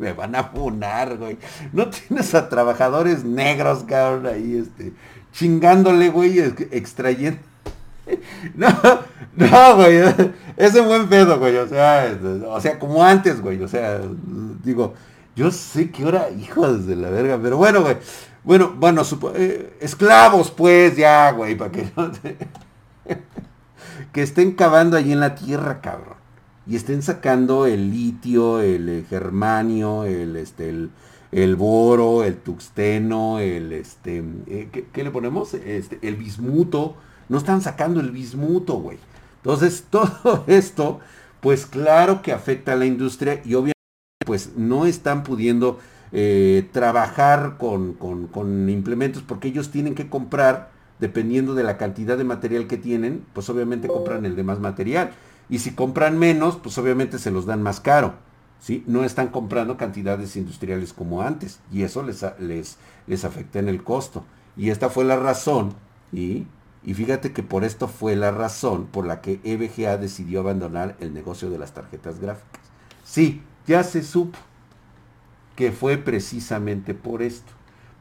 me 0.01 0.13
van 0.13 0.36
a 0.36 0.46
funar, 0.46 1.17
güey. 1.17 1.38
No 1.72 1.89
tienes 1.89 2.34
a 2.34 2.50
trabajadores 2.50 3.24
negros, 3.24 3.84
cabrón, 3.88 4.25
ahí, 4.25 4.58
este, 4.58 4.93
chingándole, 5.31 6.10
güey, 6.10 6.39
extrayendo. 6.72 7.39
No, 8.55 8.67
no, 9.38 9.75
güey, 9.75 10.01
es 10.58 10.75
un 10.75 10.88
buen 10.88 11.08
pedo, 11.08 11.39
güey, 11.39 11.55
o 11.55 11.67
sea, 11.67 12.17
o 12.48 12.60
sea, 12.60 12.77
como 12.77 13.05
antes, 13.05 13.39
güey, 13.39 13.62
o 13.62 13.70
sea, 13.70 14.01
digo, 14.63 14.96
yo 15.36 15.50
sé 15.51 15.91
que 15.91 16.03
ahora, 16.03 16.29
hijos 16.31 16.88
de 16.88 16.98
la 16.98 17.10
verga, 17.10 17.39
pero 17.41 17.55
bueno, 17.55 17.81
güey, 17.81 17.98
bueno, 18.43 18.74
bueno, 18.75 19.03
eh, 19.36 19.77
esclavos, 19.79 20.51
pues, 20.51 20.98
ya, 20.98 21.31
güey, 21.31 21.55
para 21.55 21.72
que 21.72 21.89
no 21.96 22.12
que 24.12 24.24
estén 24.24 24.53
cavando 24.53 24.98
allí 24.98 25.13
en 25.13 25.22
la 25.22 25.36
tierra, 25.36 25.79
cabrón 25.79 26.20
y 26.67 26.75
estén 26.75 27.01
sacando 27.01 27.65
el 27.65 27.89
litio, 27.89 28.61
el, 28.61 28.87
eh, 28.87 29.05
germanio, 29.09 30.05
el, 30.05 30.35
este, 30.35 30.69
el, 31.31 31.55
boro, 31.55 32.23
el 32.23 32.37
tuxteno, 32.37 33.39
el, 33.39 33.71
este, 33.73 34.23
eh, 34.47 34.85
¿qué, 34.91 35.03
le 35.03 35.11
ponemos? 35.11 35.53
Este, 35.53 35.99
el 36.01 36.15
bismuto. 36.15 36.95
No 37.29 37.37
están 37.37 37.61
sacando 37.61 37.99
el 37.99 38.11
bismuto, 38.11 38.75
güey. 38.75 38.97
Entonces, 39.37 39.85
todo 39.89 40.43
esto, 40.47 40.99
pues 41.39 41.65
claro 41.65 42.21
que 42.21 42.31
afecta 42.31 42.73
a 42.73 42.75
la 42.75 42.85
industria 42.85 43.41
y 43.43 43.55
obviamente, 43.55 43.71
pues 44.25 44.51
no 44.55 44.85
están 44.85 45.23
pudiendo 45.23 45.79
eh, 46.11 46.69
trabajar 46.71 47.55
con, 47.57 47.93
con, 47.93 48.27
con 48.27 48.69
implementos 48.69 49.23
porque 49.23 49.47
ellos 49.47 49.71
tienen 49.71 49.95
que 49.95 50.09
comprar, 50.09 50.69
dependiendo 50.99 51.55
de 51.55 51.63
la 51.63 51.77
cantidad 51.77 52.17
de 52.17 52.23
material 52.23 52.67
que 52.67 52.77
tienen, 52.77 53.25
pues 53.33 53.49
obviamente 53.49 53.87
compran 53.87 54.25
el 54.25 54.35
demás 54.35 54.59
material. 54.59 55.11
Y 55.51 55.60
si 55.60 55.72
compran 55.72 56.17
menos, 56.17 56.55
pues 56.55 56.77
obviamente 56.77 57.20
se 57.20 57.29
los 57.29 57.46
dan 57.46 57.62
más 57.62 57.81
caro. 57.81 58.15
¿sí? 58.62 58.86
No 58.88 59.03
están 59.03 59.27
comprando 59.27 59.75
cantidades 59.75 60.38
industriales 60.38 60.93
como 60.93 61.22
antes. 61.22 61.60
Y 61.72 61.84
eso 61.84 62.03
les, 62.03 62.25
les, 62.39 62.77
les 63.05 63.25
afecta 63.25 63.60
en 63.60 63.67
el 63.67 63.84
costo. 63.84 64.24
Y 64.55 64.70
esta 64.70 64.89
fue 64.89 65.03
la 65.03 65.17
razón. 65.17 65.74
Y, 66.13 66.48
y 66.84 66.93
fíjate 66.93 67.34
que 67.34 67.43
por 67.43 67.65
esto 67.65 67.89
fue 67.89 68.15
la 68.15 68.31
razón 68.31 68.88
por 68.88 69.05
la 69.05 69.20
que 69.20 69.41
EVGA 69.43 69.98
decidió 69.98 70.39
abandonar 70.39 70.96
el 71.01 71.13
negocio 71.13 71.50
de 71.50 71.60
las 71.60 71.74
tarjetas 71.74 72.22
gráficas. 72.22 72.62
Sí, 73.03 73.41
ya 73.67 73.84
se 73.84 74.03
supo 74.03 74.39
que 75.58 75.74
fue 75.74 75.98
precisamente 75.98 76.93
por 76.93 77.22
esto. 77.22 77.51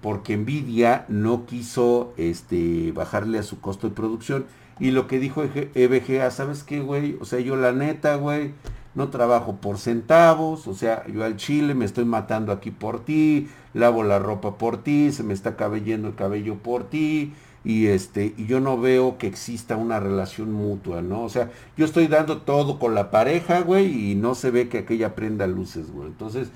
Porque 0.01 0.37
Nvidia 0.37 1.05
no 1.09 1.47
quiso 1.47 2.15
este, 2.17 2.93
bajarle 2.93 3.41
a 3.41 3.43
su 3.43 3.61
costo 3.61 3.89
de 3.89 3.95
producción 3.97 4.47
y 4.81 4.91
lo 4.91 5.07
que 5.07 5.21
dijo 5.21 5.45
EBGA, 5.45 6.31
¿sabes 6.31 6.65
qué, 6.65 6.81
güey? 6.81 7.17
O 7.21 7.27
sea, 7.27 7.39
yo 7.39 7.55
la 7.55 7.73
neta, 7.73 8.17
güey, 8.17 8.53
no 8.95 9.11
trabajo 9.11 9.57
por 9.57 9.79
centavos, 9.79 10.67
o 10.67 10.75
sea, 10.75 11.07
yo 11.07 11.23
al 11.23 11.37
chile 11.37 11.75
me 11.75 11.85
estoy 11.85 12.05
matando 12.05 12.51
aquí 12.51 12.71
por 12.71 13.05
ti, 13.05 13.49
lavo 13.75 14.03
la 14.03 14.19
ropa 14.19 14.57
por 14.57 14.83
ti, 14.83 15.13
se 15.13 15.23
me 15.23 15.35
está 15.35 15.55
cabellando 15.55 16.09
el 16.09 16.15
cabello 16.15 16.57
por 16.57 16.85
ti, 16.85 17.35
y 17.63 17.89
este, 17.89 18.35
y 18.37 18.47
yo 18.47 18.61
no 18.61 18.81
veo 18.81 19.19
que 19.19 19.27
exista 19.27 19.77
una 19.77 20.01
relación 20.01 20.51
mutua, 20.53 21.03
¿no? 21.03 21.25
O 21.25 21.29
sea, 21.29 21.51
yo 21.77 21.85
estoy 21.85 22.07
dando 22.07 22.39
todo 22.39 22.79
con 22.79 22.95
la 22.95 23.11
pareja, 23.11 23.61
güey, 23.61 24.13
y 24.13 24.15
no 24.15 24.35
se 24.35 24.51
ve 24.51 24.69
que 24.69 24.79
aquella 24.79 25.15
prenda 25.15 25.47
luces, 25.47 25.93
güey. 25.93 26.09
Entonces, 26.09 26.49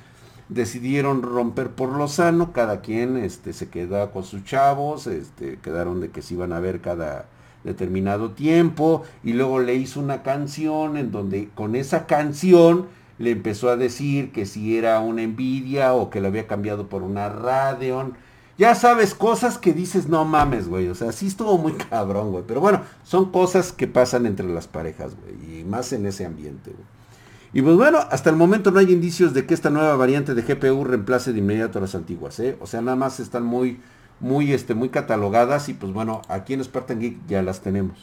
decidieron 0.49 1.23
romper 1.23 1.71
por 1.71 1.91
lo 1.91 2.09
sano, 2.09 2.53
cada 2.53 2.81
quien 2.81 3.19
este, 3.19 3.53
se 3.53 3.69
quedó 3.69 4.11
con 4.13 4.25
sus 4.25 4.45
chavos, 4.45 5.07
este, 5.07 5.59
quedaron 5.59 6.01
de 6.01 6.11
que 6.11 6.23
se 6.23 6.35
iban 6.35 6.53
a 6.53 6.61
ver 6.61 6.81
cada 6.81 7.27
determinado 7.65 8.31
tiempo, 8.31 9.03
y 9.23 9.33
luego 9.33 9.59
le 9.61 9.75
hizo 9.75 10.01
una 10.01 10.23
canción 10.23 10.97
en 10.97 11.11
donde 11.11 11.49
con 11.55 11.75
esa 11.75 12.07
canción 12.07 12.87
le 13.19 13.31
empezó 13.31 13.71
a 13.71 13.77
decir 13.77 14.33
que 14.33 14.47
si 14.47 14.77
era 14.77 15.01
una 15.01 15.23
envidia 15.23 15.95
o 15.95 16.11
que 16.11 16.21
lo 16.21 16.29
había 16.29 16.47
cambiado 16.47 16.89
por 16.89 17.03
una 17.03 17.29
Radeon. 17.29 18.15
Ya 18.57 18.75
sabes, 18.77 19.15
cosas 19.15 19.59
que 19.59 19.73
dices, 19.73 20.09
no 20.09 20.25
mames, 20.25 20.69
güey. 20.69 20.89
O 20.89 20.95
sea, 20.95 21.11
sí 21.11 21.27
estuvo 21.27 21.59
muy 21.59 21.73
cabrón, 21.73 22.31
güey. 22.31 22.45
Pero 22.47 22.61
bueno, 22.61 22.83
son 23.03 23.33
cosas 23.33 23.73
que 23.73 23.89
pasan 23.89 24.27
entre 24.27 24.47
las 24.47 24.69
parejas, 24.69 25.17
güey. 25.17 25.61
Y 25.61 25.65
más 25.65 25.93
en 25.93 26.07
ese 26.07 26.25
ambiente, 26.25 26.71
güey. 26.71 26.85
Y 27.53 27.63
pues 27.63 27.77
bueno, 27.77 27.99
hasta 28.11 28.31
el 28.31 28.37
momento 28.37 28.73
no 28.73 28.81
hay 28.81 28.93
indicios 28.93 29.33
de 29.33 29.47
que 29.47 29.55
esta 29.55 29.71
nueva 29.71 29.95
variante 29.95 30.35
de 30.35 30.43
GPU 30.43 30.85
reemplace 30.85 31.33
de 31.33 31.39
inmediato 31.39 31.79
a 31.79 31.83
las 31.83 31.95
antiguas, 31.95 32.41
¿eh? 32.41 32.57
O 32.61 32.67
sea, 32.67 32.81
nada 32.81 32.97
más 32.97 33.21
están 33.21 33.45
muy, 33.45 33.81
muy, 34.21 34.53
este, 34.53 34.75
muy 34.75 34.89
catalogadas 34.89 35.69
y 35.69 35.75
pues 35.75 35.93
bueno, 35.93 36.23
aquí 36.29 36.55
en 36.55 36.65
Spartan 36.65 37.01
Geek 37.01 37.27
ya 37.27 37.43
las 37.43 37.61
tenemos. 37.61 37.99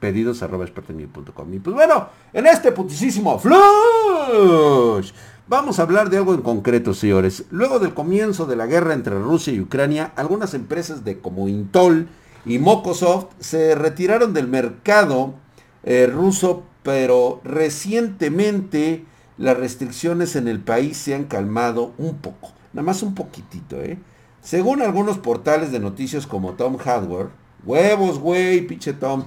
Pedidos 0.00 0.42
arroba 0.42 0.66
Y 0.66 1.58
pues 1.60 1.74
bueno, 1.76 2.08
en 2.32 2.46
este 2.46 2.72
putisísimo 2.72 3.38
flush, 3.38 5.12
vamos 5.46 5.78
a 5.78 5.82
hablar 5.82 6.10
de 6.10 6.16
algo 6.16 6.34
en 6.34 6.42
concreto, 6.42 6.92
señores. 6.92 7.44
Luego 7.50 7.78
del 7.78 7.94
comienzo 7.94 8.46
de 8.46 8.56
la 8.56 8.66
guerra 8.66 8.94
entre 8.94 9.16
Rusia 9.16 9.52
y 9.52 9.60
Ucrania, 9.60 10.12
algunas 10.16 10.54
empresas 10.54 11.04
de 11.04 11.20
como 11.20 11.48
Intol 11.48 12.08
y 12.44 12.58
Mokosoft 12.58 13.26
se 13.38 13.76
retiraron 13.76 14.34
del 14.34 14.48
mercado 14.48 15.34
eh, 15.84 16.08
ruso 16.12 16.64
pero 16.82 17.40
recientemente 17.44 19.04
las 19.38 19.56
restricciones 19.56 20.36
en 20.36 20.48
el 20.48 20.60
país 20.60 20.96
se 20.96 21.14
han 21.14 21.24
calmado 21.24 21.92
un 21.98 22.16
poco, 22.18 22.52
nada 22.72 22.84
más 22.84 23.02
un 23.02 23.14
poquitito, 23.14 23.80
¿eh? 23.80 23.98
Según 24.42 24.82
algunos 24.82 25.18
portales 25.18 25.70
de 25.70 25.78
noticias 25.78 26.26
como 26.26 26.54
Tom 26.54 26.76
Hardware, 26.76 27.28
huevos, 27.64 28.18
güey, 28.18 28.66
pinche 28.66 28.92
Tom. 28.92 29.24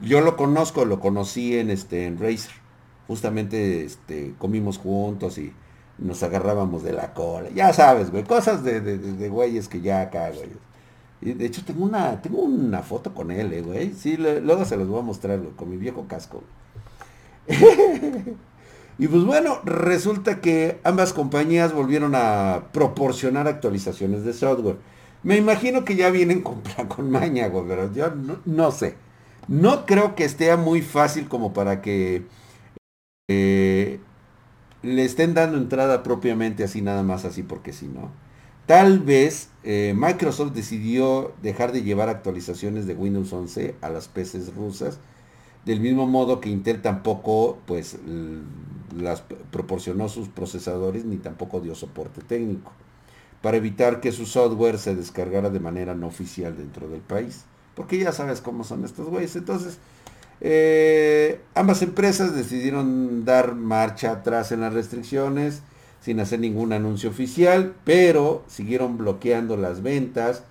Yo 0.00 0.20
lo 0.20 0.36
conozco, 0.36 0.84
lo 0.84 1.00
conocí 1.00 1.58
en 1.58 1.70
este 1.70 2.04
en 2.04 2.18
Razer. 2.18 2.52
Justamente 3.06 3.84
este, 3.84 4.34
comimos 4.38 4.76
juntos 4.76 5.38
y 5.38 5.54
nos 5.96 6.22
agarrábamos 6.22 6.82
de 6.82 6.92
la 6.92 7.14
cola. 7.14 7.48
Ya 7.54 7.72
sabes, 7.72 8.10
güey, 8.10 8.24
cosas 8.24 8.62
de, 8.62 8.82
de, 8.82 8.98
de, 8.98 9.28
güeyes 9.30 9.68
que 9.68 9.80
ya 9.80 10.02
acá, 10.02 10.30
güey. 10.30 11.34
De 11.34 11.46
hecho 11.46 11.64
tengo 11.64 11.84
una, 11.84 12.20
tengo 12.20 12.42
una 12.42 12.82
foto 12.82 13.14
con 13.14 13.30
él, 13.30 13.52
eh, 13.54 13.62
güey. 13.62 13.94
Sí, 13.94 14.18
luego 14.18 14.66
se 14.66 14.76
los 14.76 14.86
voy 14.86 15.00
a 15.00 15.02
mostrar, 15.02 15.40
con 15.56 15.70
mi 15.70 15.78
viejo 15.78 16.06
casco. 16.06 16.42
y 18.98 19.06
pues 19.06 19.24
bueno, 19.24 19.60
resulta 19.64 20.40
que 20.40 20.80
ambas 20.82 21.12
compañías 21.12 21.72
volvieron 21.72 22.14
a 22.16 22.64
proporcionar 22.72 23.46
actualizaciones 23.46 24.24
de 24.24 24.32
software. 24.32 24.76
Me 25.22 25.36
imagino 25.36 25.84
que 25.84 25.94
ya 25.94 26.10
vienen 26.10 26.42
con 26.42 26.62
con 26.88 27.10
maña, 27.10 27.50
pero 27.52 27.92
yo 27.92 28.12
no, 28.44 28.70
sé. 28.72 28.96
No 29.46 29.86
creo 29.86 30.14
que 30.16 30.24
esté 30.24 30.54
muy 30.56 30.82
fácil 30.82 31.28
como 31.28 31.52
para 31.52 31.80
que 31.80 32.24
eh, 33.28 34.00
le 34.82 35.04
estén 35.04 35.34
dando 35.34 35.58
entrada 35.58 36.02
propiamente 36.02 36.64
así 36.64 36.82
nada 36.82 37.02
más 37.04 37.24
así 37.24 37.42
porque 37.44 37.72
si 37.72 37.86
no. 37.86 38.10
Tal 38.66 38.98
vez 38.98 39.50
eh, 39.62 39.94
Microsoft 39.96 40.52
decidió 40.52 41.32
dejar 41.42 41.72
de 41.72 41.82
llevar 41.82 42.08
actualizaciones 42.08 42.86
de 42.86 42.94
Windows 42.94 43.32
11 43.32 43.76
a 43.80 43.90
las 43.90 44.08
PCs 44.08 44.54
rusas 44.54 44.98
del 45.64 45.80
mismo 45.80 46.06
modo 46.06 46.40
que 46.40 46.48
Intel 46.48 46.80
tampoco 46.82 47.58
pues 47.66 47.98
las 48.96 49.22
proporcionó 49.50 50.08
sus 50.08 50.28
procesadores 50.28 51.04
ni 51.04 51.16
tampoco 51.16 51.60
dio 51.60 51.74
soporte 51.74 52.20
técnico 52.22 52.72
para 53.42 53.56
evitar 53.56 54.00
que 54.00 54.12
su 54.12 54.26
software 54.26 54.78
se 54.78 54.94
descargara 54.94 55.50
de 55.50 55.60
manera 55.60 55.94
no 55.94 56.08
oficial 56.08 56.56
dentro 56.56 56.88
del 56.88 57.00
país. 57.00 57.44
Porque 57.74 57.98
ya 57.98 58.12
sabes 58.12 58.40
cómo 58.40 58.64
son 58.64 58.84
estos 58.84 59.06
güeyes. 59.08 59.36
Entonces, 59.36 59.78
eh, 60.40 61.40
ambas 61.54 61.82
empresas 61.82 62.34
decidieron 62.34 63.24
dar 63.24 63.54
marcha 63.54 64.10
atrás 64.10 64.50
en 64.50 64.60
las 64.60 64.72
restricciones 64.72 65.62
sin 66.00 66.20
hacer 66.20 66.40
ningún 66.40 66.72
anuncio 66.72 67.10
oficial, 67.10 67.74
pero 67.84 68.44
siguieron 68.48 68.98
bloqueando 68.98 69.56
las 69.56 69.82
ventas. 69.82 70.42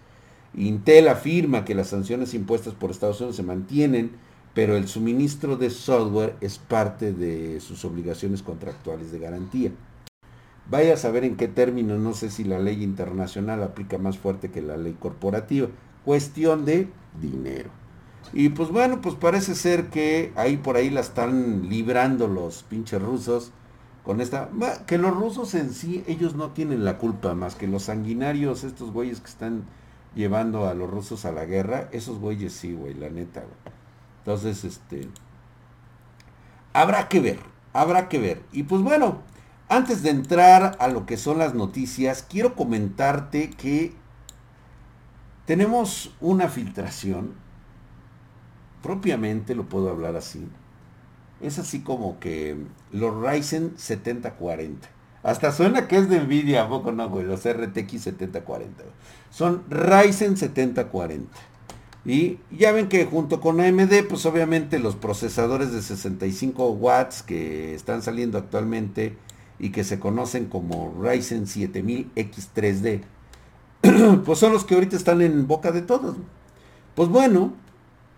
Intel 0.54 1.08
afirma 1.08 1.66
que 1.66 1.76
las 1.76 1.88
sanciones 1.88 2.34
impuestas 2.34 2.74
por 2.74 2.92
Estados 2.92 3.20
Unidos 3.20 3.36
se 3.36 3.44
mantienen 3.44 4.12
pero 4.54 4.76
el 4.76 4.88
suministro 4.88 5.56
de 5.56 5.70
software 5.70 6.36
es 6.42 6.58
parte 6.58 7.14
de 7.14 7.60
sus 7.60 7.86
obligaciones 7.86 8.42
contractuales 8.42 9.12
de 9.12 9.20
garantía. 9.20 9.72
Vaya 10.70 10.96
a 10.96 10.98
saber 10.98 11.24
en 11.24 11.38
qué 11.38 11.48
términos, 11.48 12.00
no 12.00 12.14
sé 12.14 12.30
si 12.30 12.44
la 12.44 12.60
ley 12.60 12.84
internacional 12.84 13.64
aplica 13.64 13.98
más 13.98 14.18
fuerte 14.18 14.52
que 14.52 14.62
la 14.62 14.76
ley 14.76 14.98
corporativa. 15.00 15.70
Cuestión 16.04 16.66
de 16.66 16.90
dinero. 17.22 17.70
Y 18.34 18.50
pues 18.50 18.70
bueno, 18.70 19.02
pues 19.02 19.16
parece 19.16 19.56
ser 19.56 19.88
que 19.88 20.34
ahí 20.36 20.58
por 20.58 20.76
ahí 20.76 20.90
la 20.90 21.00
están 21.00 21.70
librando 21.70 22.28
los 22.28 22.64
pinches 22.64 23.02
rusos 23.02 23.52
con 24.04 24.20
esta... 24.20 24.50
Que 24.86 24.98
los 24.98 25.16
rusos 25.16 25.54
en 25.54 25.72
sí, 25.72 26.04
ellos 26.08 26.36
no 26.36 26.52
tienen 26.52 26.84
la 26.84 26.98
culpa 26.98 27.34
más 27.34 27.56
que 27.56 27.68
los 27.68 27.84
sanguinarios, 27.84 28.64
estos 28.64 28.92
güeyes 28.92 29.22
que 29.22 29.30
están 29.30 29.64
llevando 30.16 30.68
a 30.68 30.74
los 30.74 30.90
rusos 30.90 31.26
a 31.26 31.32
la 31.32 31.46
guerra, 31.46 31.90
esos 31.92 32.20
güeyes 32.20 32.54
sí, 32.54 32.74
güey, 32.74 32.94
la 32.94 33.10
neta, 33.10 33.42
güey. 33.42 33.76
Entonces, 34.28 34.66
este, 34.66 35.08
habrá 36.74 37.08
que 37.08 37.22
ver, 37.22 37.40
habrá 37.72 38.10
que 38.10 38.20
ver. 38.20 38.44
Y 38.52 38.64
pues 38.64 38.82
bueno, 38.82 39.20
antes 39.70 40.04
de 40.04 40.10
entrar 40.10 40.76
a 40.82 40.90
lo 40.90 41.06
que 41.06 41.16
son 41.16 41.38
las 41.38 41.54
noticias, 41.54 42.26
quiero 42.30 42.54
comentarte 42.54 43.52
que 43.52 43.94
tenemos 45.46 46.14
una 46.20 46.50
filtración, 46.50 47.36
propiamente 48.84 49.56
lo 49.56 49.70
puedo 49.70 49.90
hablar 49.90 50.18
así. 50.18 50.46
Es 51.40 51.58
así 51.58 51.80
como 51.80 52.20
que 52.20 52.58
los 52.92 53.16
Ryzen 53.24 53.76
7040. 53.78 54.90
Hasta 55.24 55.54
suena 55.54 55.88
que 55.88 56.00
es 56.00 56.10
de 56.10 56.20
Nvidia, 56.20 56.64
¿a 56.64 56.68
poco 56.68 56.92
no, 56.92 57.08
güey? 57.08 57.26
Los 57.26 57.48
RTX 57.48 58.02
7040. 58.02 58.84
Son 59.30 59.64
Ryzen 59.70 60.36
7040. 60.36 61.30
Y 62.08 62.40
ya 62.50 62.72
ven 62.72 62.88
que 62.88 63.06
junto 63.06 63.42
con 63.42 63.60
AMD, 63.60 64.08
pues 64.08 64.26
obviamente 64.26 64.80
los 64.80 64.96
procesadores 64.96 65.74
de 65.74 65.82
65 65.82 66.70
watts 66.70 67.22
que 67.22 67.76
están 67.76 68.02
saliendo 68.02 68.38
actualmente 68.38 69.18
y 69.60 69.72
que 69.72 69.84
se 69.84 70.00
conocen 70.00 70.46
como 70.46 70.96
Ryzen 71.02 71.48
7000 71.48 72.12
X3D, 72.16 73.02
pues 74.26 74.40
son 74.40 74.54
los 74.54 74.64
que 74.64 74.76
ahorita 74.76 74.96
están 74.96 75.22
en 75.22 75.48
boca 75.48 75.74
de 75.74 75.82
todos. 75.82 76.16
Pues 76.96 77.10
bueno, 77.10 77.54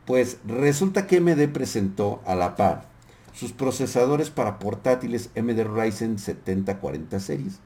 pues 0.05 0.37
resulta 0.45 1.07
que 1.07 1.17
AMD 1.17 1.49
presentó 1.51 2.21
a 2.27 2.35
la 2.35 2.55
par 2.55 2.87
sus 3.33 3.53
procesadores 3.53 4.29
para 4.29 4.59
portátiles 4.59 5.31
AMD 5.35 5.63
Ryzen 5.63 6.19
7040 6.19 7.19
series 7.19 7.59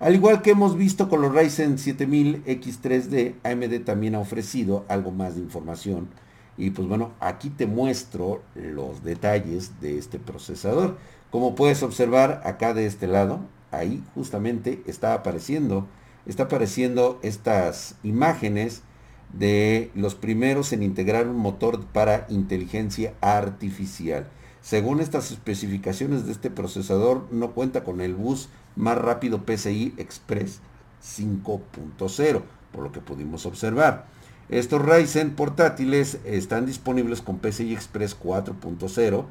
al 0.00 0.14
igual 0.14 0.42
que 0.42 0.50
hemos 0.50 0.76
visto 0.76 1.08
con 1.08 1.22
los 1.22 1.34
Ryzen 1.34 1.78
7000 1.78 2.44
X3D, 2.44 3.34
AMD 3.44 3.84
también 3.84 4.14
ha 4.14 4.20
ofrecido 4.20 4.84
algo 4.88 5.10
más 5.10 5.36
de 5.36 5.42
información. 5.42 6.08
Y 6.56 6.70
pues 6.70 6.86
bueno, 6.88 7.12
aquí 7.20 7.50
te 7.50 7.66
muestro 7.66 8.42
los 8.54 9.02
detalles 9.04 9.80
de 9.80 9.98
este 9.98 10.18
procesador. 10.18 10.96
Como 11.30 11.54
puedes 11.54 11.82
observar 11.82 12.42
acá 12.44 12.74
de 12.74 12.86
este 12.86 13.06
lado, 13.06 13.40
ahí 13.70 14.02
justamente 14.14 14.82
está 14.86 15.14
apareciendo, 15.14 15.86
está 16.26 16.44
apareciendo 16.44 17.18
estas 17.22 17.96
imágenes 18.02 18.82
de 19.32 19.90
los 19.94 20.14
primeros 20.14 20.72
en 20.72 20.82
integrar 20.82 21.26
un 21.26 21.36
motor 21.36 21.84
para 21.86 22.26
inteligencia 22.28 23.14
artificial. 23.20 24.28
Según 24.60 25.00
estas 25.00 25.30
especificaciones 25.30 26.24
de 26.24 26.32
este 26.32 26.50
procesador, 26.50 27.26
no 27.30 27.50
cuenta 27.50 27.84
con 27.84 28.00
el 28.00 28.14
bus 28.14 28.48
más 28.76 28.98
rápido 28.98 29.44
PCI 29.44 29.94
Express 29.98 30.60
5.0, 31.02 32.42
por 32.72 32.82
lo 32.82 32.92
que 32.92 33.00
pudimos 33.00 33.46
observar. 33.46 34.06
Estos 34.48 34.82
Ryzen 34.82 35.34
portátiles 35.34 36.18
están 36.24 36.66
disponibles 36.66 37.22
con 37.22 37.38
PCI 37.38 37.72
Express 37.72 38.18
4.0, 38.18 39.24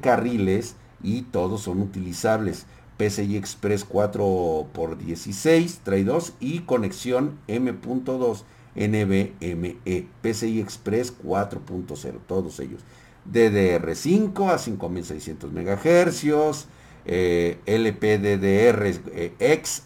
carriles 0.00 0.76
y 1.02 1.22
todos 1.22 1.62
son 1.62 1.80
utilizables. 1.80 2.66
PCI 2.98 3.36
Express 3.36 3.88
4x16, 3.88 5.78
trae 5.84 6.04
2 6.04 6.34
y 6.40 6.60
conexión 6.60 7.38
M.2 7.46 8.42
NVMe. 8.74 9.76
PCI 10.20 10.60
Express 10.60 11.16
4.0, 11.16 12.18
todos 12.26 12.60
ellos. 12.60 12.82
DDR5 13.30 14.50
a 14.50 14.58
5600 14.58 15.52
MHz, 15.52 16.66
eh, 17.08 17.58
LPDDR-X 17.66 19.02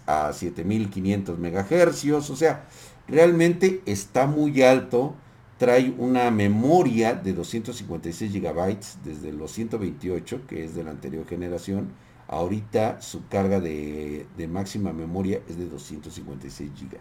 a 0.07 0.33
7500 0.33 1.39
MHz, 1.39 2.31
o 2.31 2.37
sea, 2.37 2.67
realmente 3.09 3.81
está 3.87 4.27
muy 4.27 4.63
alto, 4.63 5.15
trae 5.57 5.95
una 5.97 6.31
memoria 6.31 7.15
de 7.15 7.33
256 7.33 8.31
GB 8.33 8.77
desde 9.05 9.33
los 9.33 9.53
128, 9.53 10.47
que 10.47 10.65
es 10.65 10.75
de 10.75 10.85
la 10.85 10.91
anterior 10.91 11.27
generación, 11.27 11.95
Ahorita 12.33 13.03
su 13.03 13.29
carga 13.29 13.61
de, 13.61 14.27
máxima 14.49 14.95
memoria 14.95 15.43
es 15.51 15.59
de 15.59 15.67
256 15.67 16.71
GB. 16.71 16.97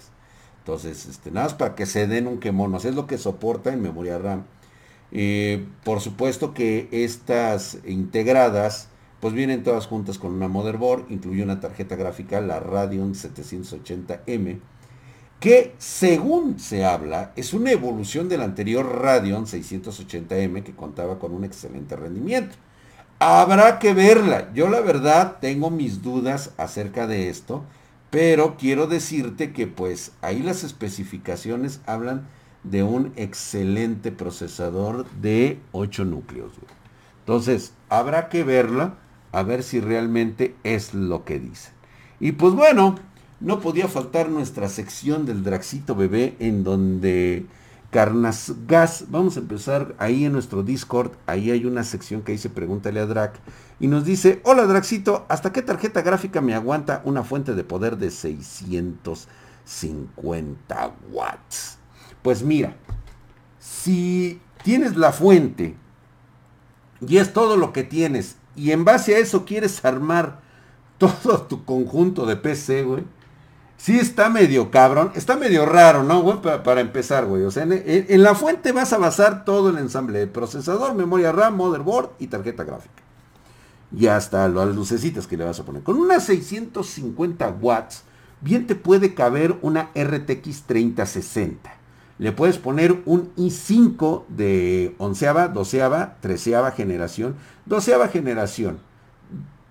Entonces, 0.59 1.05
este, 1.05 1.31
nada 1.31 1.45
más 1.45 1.53
para 1.53 1.73
que 1.73 1.85
se 1.85 2.05
den 2.05 2.27
un 2.27 2.41
quemón, 2.41 2.75
es 2.75 2.95
lo 2.95 3.07
que 3.07 3.17
soporta 3.17 3.71
en 3.71 3.81
memoria 3.81 4.17
RAM. 4.17 4.43
Eh, 5.13 5.65
por 5.85 6.01
supuesto 6.01 6.53
que 6.53 6.89
estas 6.91 7.77
integradas, 7.85 8.89
pues 9.21 9.33
vienen 9.33 9.63
todas 9.63 9.85
juntas 9.87 10.17
con 10.17 10.33
una 10.33 10.47
motherboard, 10.47 11.05
incluye 11.09 11.43
una 11.43 11.59
tarjeta 11.59 11.95
gráfica, 11.95 12.41
la 12.41 12.59
Radeon 12.59 13.13
780M, 13.13 14.59
que 15.39 15.73
según 15.77 16.59
se 16.59 16.83
habla, 16.85 17.31
es 17.35 17.53
una 17.53 17.71
evolución 17.71 18.27
del 18.27 18.41
anterior 18.41 19.01
Radeon 19.01 19.45
680M 19.45 20.63
que 20.63 20.75
contaba 20.75 21.19
con 21.19 21.33
un 21.33 21.43
excelente 21.43 21.95
rendimiento. 21.95 22.55
Habrá 23.19 23.77
que 23.77 23.93
verla. 23.93 24.51
Yo 24.53 24.67
la 24.67 24.81
verdad 24.81 25.37
tengo 25.39 25.69
mis 25.69 26.01
dudas 26.01 26.51
acerca 26.57 27.05
de 27.05 27.29
esto, 27.29 27.63
pero 28.09 28.57
quiero 28.57 28.87
decirte 28.87 29.53
que 29.53 29.67
pues 29.67 30.13
ahí 30.21 30.41
las 30.41 30.63
especificaciones 30.63 31.81
hablan 31.85 32.27
de 32.63 32.83
un 32.83 33.13
excelente 33.15 34.11
procesador 34.11 35.09
de 35.21 35.59
8 35.71 36.05
núcleos. 36.05 36.53
Entonces, 37.19 37.73
habrá 37.89 38.29
que 38.29 38.43
verla, 38.43 38.95
a 39.31 39.43
ver 39.43 39.63
si 39.63 39.79
realmente 39.79 40.55
es 40.63 40.93
lo 40.93 41.25
que 41.25 41.39
dicen. 41.39 41.73
Y 42.19 42.33
pues 42.33 42.53
bueno, 42.53 42.95
no 43.39 43.59
podía 43.59 43.87
faltar 43.87 44.29
nuestra 44.29 44.69
sección 44.69 45.25
del 45.25 45.43
Draxito 45.43 45.95
Bebé 45.95 46.35
en 46.39 46.63
donde 46.63 47.45
Carnas 47.89 48.53
Gas, 48.67 49.05
vamos 49.09 49.35
a 49.35 49.39
empezar 49.39 49.95
ahí 49.97 50.25
en 50.25 50.33
nuestro 50.33 50.63
Discord, 50.63 51.11
ahí 51.25 51.51
hay 51.51 51.65
una 51.65 51.83
sección 51.83 52.21
que 52.21 52.31
dice 52.31 52.49
pregúntale 52.49 52.99
a 52.99 53.05
Drac 53.05 53.39
y 53.79 53.87
nos 53.87 54.05
dice, 54.05 54.41
hola 54.45 54.65
Draxito, 54.65 55.25
¿hasta 55.27 55.51
qué 55.51 55.61
tarjeta 55.61 56.01
gráfica 56.01 56.39
me 56.39 56.53
aguanta 56.53 57.01
una 57.03 57.23
fuente 57.23 57.53
de 57.53 57.63
poder 57.63 57.97
de 57.97 58.11
650 58.11 60.95
watts? 61.11 61.77
Pues 62.21 62.43
mira, 62.43 62.75
si 63.59 64.39
tienes 64.63 64.95
la 64.95 65.11
fuente 65.11 65.75
y 67.05 67.17
es 67.17 67.33
todo 67.33 67.57
lo 67.57 67.73
que 67.73 67.83
tienes 67.83 68.37
y 68.55 68.71
en 68.71 68.85
base 68.85 69.15
a 69.15 69.19
eso 69.19 69.45
quieres 69.45 69.83
armar 69.85 70.39
todo 70.97 71.41
tu 71.43 71.65
conjunto 71.65 72.25
de 72.25 72.35
PC, 72.35 72.83
güey, 72.83 73.03
Sí 73.81 73.97
está 73.97 74.29
medio 74.29 74.69
cabrón, 74.69 75.11
está 75.15 75.37
medio 75.37 75.65
raro, 75.65 76.03
¿no, 76.03 76.21
güey? 76.21 76.39
Para, 76.39 76.81
empezar, 76.81 77.25
güey. 77.25 77.41
O 77.41 77.49
sea, 77.49 77.63
en, 77.63 78.21
la 78.21 78.35
fuente 78.35 78.73
vas 78.73 78.93
a 78.93 78.99
basar 78.99 79.43
todo 79.43 79.71
el 79.71 79.79
ensamble 79.79 80.19
de 80.19 80.27
procesador, 80.27 80.93
memoria 80.93 81.31
RAM, 81.31 81.55
motherboard 81.55 82.11
y 82.19 82.27
tarjeta 82.27 82.63
gráfica. 82.63 83.01
Y 83.91 84.05
hasta 84.05 84.47
las 84.49 84.75
lucecitas 84.75 85.25
que 85.25 85.35
le 85.35 85.45
vas 85.45 85.59
a 85.59 85.63
poner. 85.63 85.81
Con 85.81 85.97
unas 85.97 86.25
650 86.25 87.49
watts, 87.59 88.03
bien 88.39 88.67
te 88.67 88.75
puede 88.75 89.15
caber 89.15 89.57
una 89.63 89.89
RTX 89.95 90.61
3060. 90.67 91.73
Le 92.21 92.31
puedes 92.31 92.57
poner 92.57 93.01
un 93.05 93.33
i5 93.35 94.27
de 94.29 94.95
onceava, 94.99 95.47
doceava, 95.47 96.17
treceava 96.21 96.69
generación, 96.69 97.33
doceava 97.65 98.07
generación, 98.07 98.77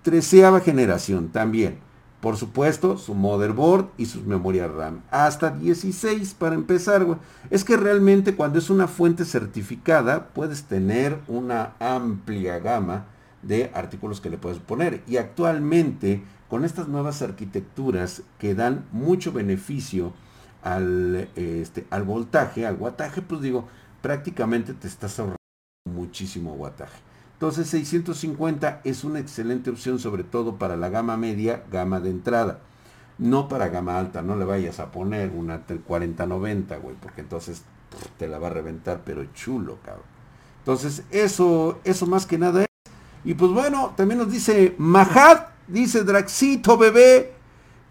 treceava 0.02 0.58
generación 0.60 1.28
también 1.28 1.78
por 2.20 2.36
supuesto, 2.36 2.98
su 2.98 3.14
motherboard 3.14 3.88
y 3.96 4.04
sus 4.04 4.24
memorias 4.26 4.70
RAM. 4.70 5.00
Hasta 5.10 5.50
16 5.50 6.34
para 6.34 6.54
empezar. 6.54 7.06
Es 7.48 7.64
que 7.64 7.78
realmente 7.78 8.36
cuando 8.36 8.58
es 8.58 8.68
una 8.68 8.86
fuente 8.86 9.24
certificada, 9.24 10.28
puedes 10.28 10.64
tener 10.64 11.18
una 11.28 11.72
amplia 11.80 12.58
gama 12.58 13.06
de 13.42 13.70
artículos 13.72 14.20
que 14.20 14.28
le 14.28 14.36
puedes 14.36 14.58
poner. 14.58 15.02
Y 15.06 15.16
actualmente, 15.16 16.22
con 16.48 16.66
estas 16.66 16.88
nuevas 16.88 17.22
arquitecturas 17.22 18.22
que 18.38 18.54
dan 18.54 18.84
mucho 18.92 19.32
beneficio 19.32 20.12
al, 20.62 21.28
este, 21.36 21.86
al 21.90 22.04
voltaje, 22.04 22.66
al 22.66 22.76
guataje, 22.76 23.22
pues 23.22 23.40
digo, 23.40 23.68
prácticamente 24.02 24.74
te 24.74 24.88
estás 24.88 25.18
ahorrando 25.18 25.36
muchísimo 25.88 26.54
guataje. 26.54 26.98
Entonces 27.34 27.68
650 27.68 28.82
es 28.84 29.02
una 29.02 29.18
excelente 29.18 29.70
opción 29.70 29.98
sobre 29.98 30.24
todo 30.24 30.56
para 30.56 30.76
la 30.76 30.90
gama 30.90 31.16
media, 31.16 31.64
gama 31.70 32.00
de 32.00 32.10
entrada. 32.10 32.60
No 33.18 33.48
para 33.48 33.68
gama 33.68 33.98
alta, 33.98 34.22
no 34.22 34.36
le 34.36 34.44
vayas 34.44 34.80
a 34.80 34.92
poner 34.92 35.30
una 35.30 35.62
4090, 35.62 36.76
güey, 36.78 36.96
porque 37.00 37.20
entonces 37.20 37.62
te 38.18 38.28
la 38.28 38.38
va 38.38 38.48
a 38.48 38.50
reventar, 38.50 39.02
pero 39.04 39.24
chulo, 39.32 39.78
cabrón. 39.84 40.04
Entonces 40.58 41.04
eso, 41.10 41.80
eso 41.84 42.06
más 42.06 42.26
que 42.26 42.38
nada 42.38 42.62
es. 42.62 42.68
Y 43.24 43.34
pues 43.34 43.50
bueno, 43.52 43.94
también 43.96 44.18
nos 44.18 44.30
dice 44.30 44.74
Majad, 44.78 45.46
dice 45.66 46.04
Draxito 46.04 46.76
bebé. 46.76 47.39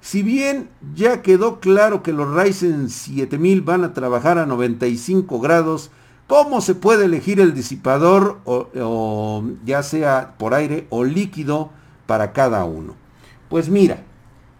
Si 0.02 0.24
bien 0.24 0.70
ya 0.96 1.22
quedó 1.22 1.60
claro 1.60 2.04
que 2.04 2.14
los 2.14 2.34
Ryzen 2.34 2.90
7000 2.90 3.62
van 3.62 3.84
a 3.84 3.94
trabajar 3.94 4.38
a 4.38 4.46
95 4.46 5.40
grados, 5.40 5.92
¿Cómo 6.30 6.62
se 6.62 6.76
puede 6.76 7.06
elegir 7.06 7.40
el 7.40 7.56
disipador, 7.56 8.38
o, 8.46 9.44
ya 9.66 9.82
sea 9.82 10.36
por 10.38 10.54
aire 10.54 10.86
o 10.92 11.04
líquido, 11.04 11.72
para 12.06 12.34
cada 12.34 12.66
uno? 12.66 12.94
Pues 13.50 13.68
mira, 13.68 14.04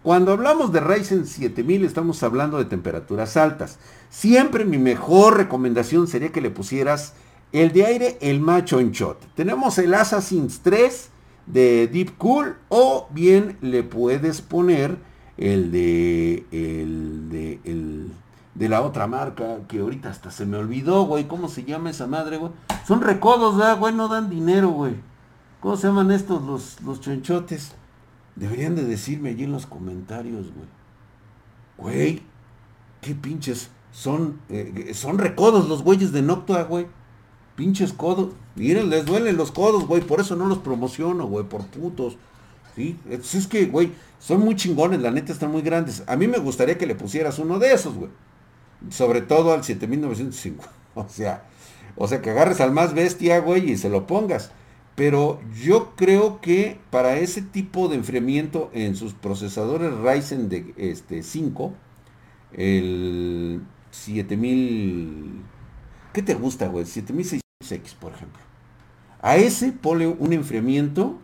cuando 0.02 0.32
hablamos 0.32 0.72
de 0.72 0.80
Ryzen 0.80 1.28
7000 1.28 1.84
estamos 1.84 2.24
hablando 2.24 2.58
de 2.58 2.64
temperaturas 2.64 3.36
altas. 3.36 3.78
Siempre 4.08 4.64
mi 4.64 4.78
mejor 4.78 5.36
recomendación 5.36 6.08
sería 6.08 6.32
que 6.32 6.40
le 6.40 6.50
pusieras 6.50 7.14
el 7.52 7.70
de 7.70 7.86
aire, 7.86 8.18
el 8.20 8.40
macho 8.40 8.80
en 8.80 8.90
shot. 8.90 9.32
Tenemos 9.36 9.78
el 9.78 9.94
Assassin's 9.94 10.62
3 10.64 11.08
de 11.46 11.86
Deep 11.86 12.16
Cool 12.18 12.56
o 12.68 13.06
bien 13.12 13.58
le 13.60 13.84
puedes 13.84 14.40
poner 14.40 14.98
el 15.40 15.72
de 15.72 16.46
el 16.52 17.28
de 17.30 17.60
el 17.64 18.12
de 18.54 18.68
la 18.68 18.82
otra 18.82 19.06
marca, 19.06 19.60
que 19.68 19.80
ahorita 19.80 20.10
hasta 20.10 20.30
se 20.30 20.44
me 20.44 20.58
olvidó, 20.58 21.04
güey, 21.04 21.26
¿cómo 21.26 21.48
se 21.48 21.64
llama 21.64 21.90
esa 21.90 22.06
madre, 22.06 22.36
güey? 22.36 22.52
Son 22.86 23.00
recodos, 23.00 23.56
¿verdad, 23.56 23.78
güey? 23.78 23.94
No 23.94 24.08
dan 24.08 24.28
dinero, 24.28 24.68
güey. 24.68 24.96
¿Cómo 25.60 25.76
se 25.76 25.86
llaman 25.86 26.10
estos, 26.10 26.42
los, 26.42 26.80
los 26.82 27.00
chonchotes? 27.00 27.72
Deberían 28.36 28.74
de 28.74 28.84
decirme 28.84 29.30
allí 29.30 29.44
en 29.44 29.52
los 29.52 29.66
comentarios, 29.66 30.48
güey. 30.52 30.68
Güey, 31.78 32.22
qué 33.00 33.14
pinches. 33.14 33.70
Son, 33.92 34.40
eh, 34.50 34.92
son 34.94 35.18
recodos 35.18 35.68
los 35.68 35.82
güeyes 35.82 36.12
de 36.12 36.20
Noctua, 36.20 36.64
güey. 36.64 36.86
Pinches 37.56 37.94
codos. 37.94 38.34
Miren, 38.56 38.90
les 38.90 39.06
duelen 39.06 39.38
los 39.38 39.52
codos, 39.52 39.86
güey. 39.86 40.02
Por 40.02 40.20
eso 40.20 40.36
no 40.36 40.46
los 40.46 40.58
promociono, 40.58 41.26
güey, 41.26 41.46
por 41.46 41.64
putos. 41.66 42.16
Sí, 42.76 42.98
es 43.08 43.46
que, 43.46 43.66
güey, 43.66 43.92
son 44.20 44.40
muy 44.40 44.54
chingones, 44.54 45.00
la 45.00 45.10
neta 45.10 45.32
están 45.32 45.50
muy 45.50 45.62
grandes. 45.62 46.04
A 46.06 46.14
mí 46.14 46.28
me 46.28 46.38
gustaría 46.38 46.78
que 46.78 46.86
le 46.86 46.94
pusieras 46.94 47.40
uno 47.40 47.58
de 47.58 47.72
esos, 47.72 47.94
güey 47.96 48.10
sobre 48.88 49.20
todo 49.20 49.52
al 49.52 49.64
7905. 49.64 50.64
O 50.96 51.08
sea, 51.08 51.44
o 51.94 52.08
sea, 52.08 52.20
que 52.20 52.30
agarres 52.30 52.60
al 52.60 52.72
más 52.72 52.94
bestia, 52.94 53.38
güey, 53.38 53.70
y 53.70 53.76
se 53.76 53.88
lo 53.88 54.08
pongas. 54.08 54.50
Pero 54.96 55.40
yo 55.54 55.94
creo 55.94 56.40
que 56.40 56.80
para 56.90 57.16
ese 57.18 57.42
tipo 57.42 57.86
de 57.86 57.94
enfriamiento 57.94 58.70
en 58.74 58.96
sus 58.96 59.14
procesadores 59.14 59.92
Ryzen 59.94 60.48
de 60.48 60.74
este 60.76 61.22
5, 61.22 61.72
el 62.54 63.62
7000 63.92 65.42
¿Qué 66.12 66.22
te 66.22 66.34
gusta, 66.34 66.66
güey? 66.66 66.84
7600X, 66.86 67.94
por 68.00 68.12
ejemplo. 68.14 68.42
A 69.22 69.36
ese 69.36 69.70
pone 69.70 70.08
un 70.08 70.32
enfriamiento 70.32 71.20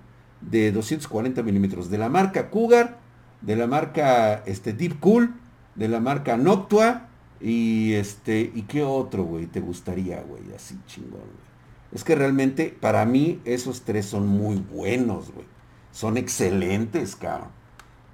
de 0.51 0.73
240 0.73 1.43
milímetros 1.43 1.91
de 1.91 1.99
la 1.99 2.09
marca 2.09 2.51
Cougar, 2.51 2.99
de 3.43 3.57
la 3.57 3.67
marca 3.67 4.43
este, 4.47 4.73
Deep 4.73 5.01
Cool, 5.01 5.35
de 5.75 5.89
la 5.89 6.01
marca 6.01 6.37
Noctua 6.37 7.09
y 7.41 7.93
este, 7.95 8.51
¿y 8.55 8.63
qué 8.63 8.83
otro, 8.83 9.25
güey, 9.25 9.47
te 9.47 9.61
gustaría, 9.61 10.23
güey? 10.23 10.43
Así 10.55 10.79
chingón, 10.87 11.21
güey. 11.21 11.47
Es 11.93 12.05
que 12.05 12.15
realmente 12.15 12.77
para 12.81 13.05
mí 13.05 13.41
esos 13.45 13.83
tres 13.83 14.07
son 14.07 14.27
muy 14.27 14.57
buenos, 14.57 15.33
güey. 15.33 15.47
Son 15.93 16.17
excelentes, 16.17 17.17
cabrón. 17.17 17.49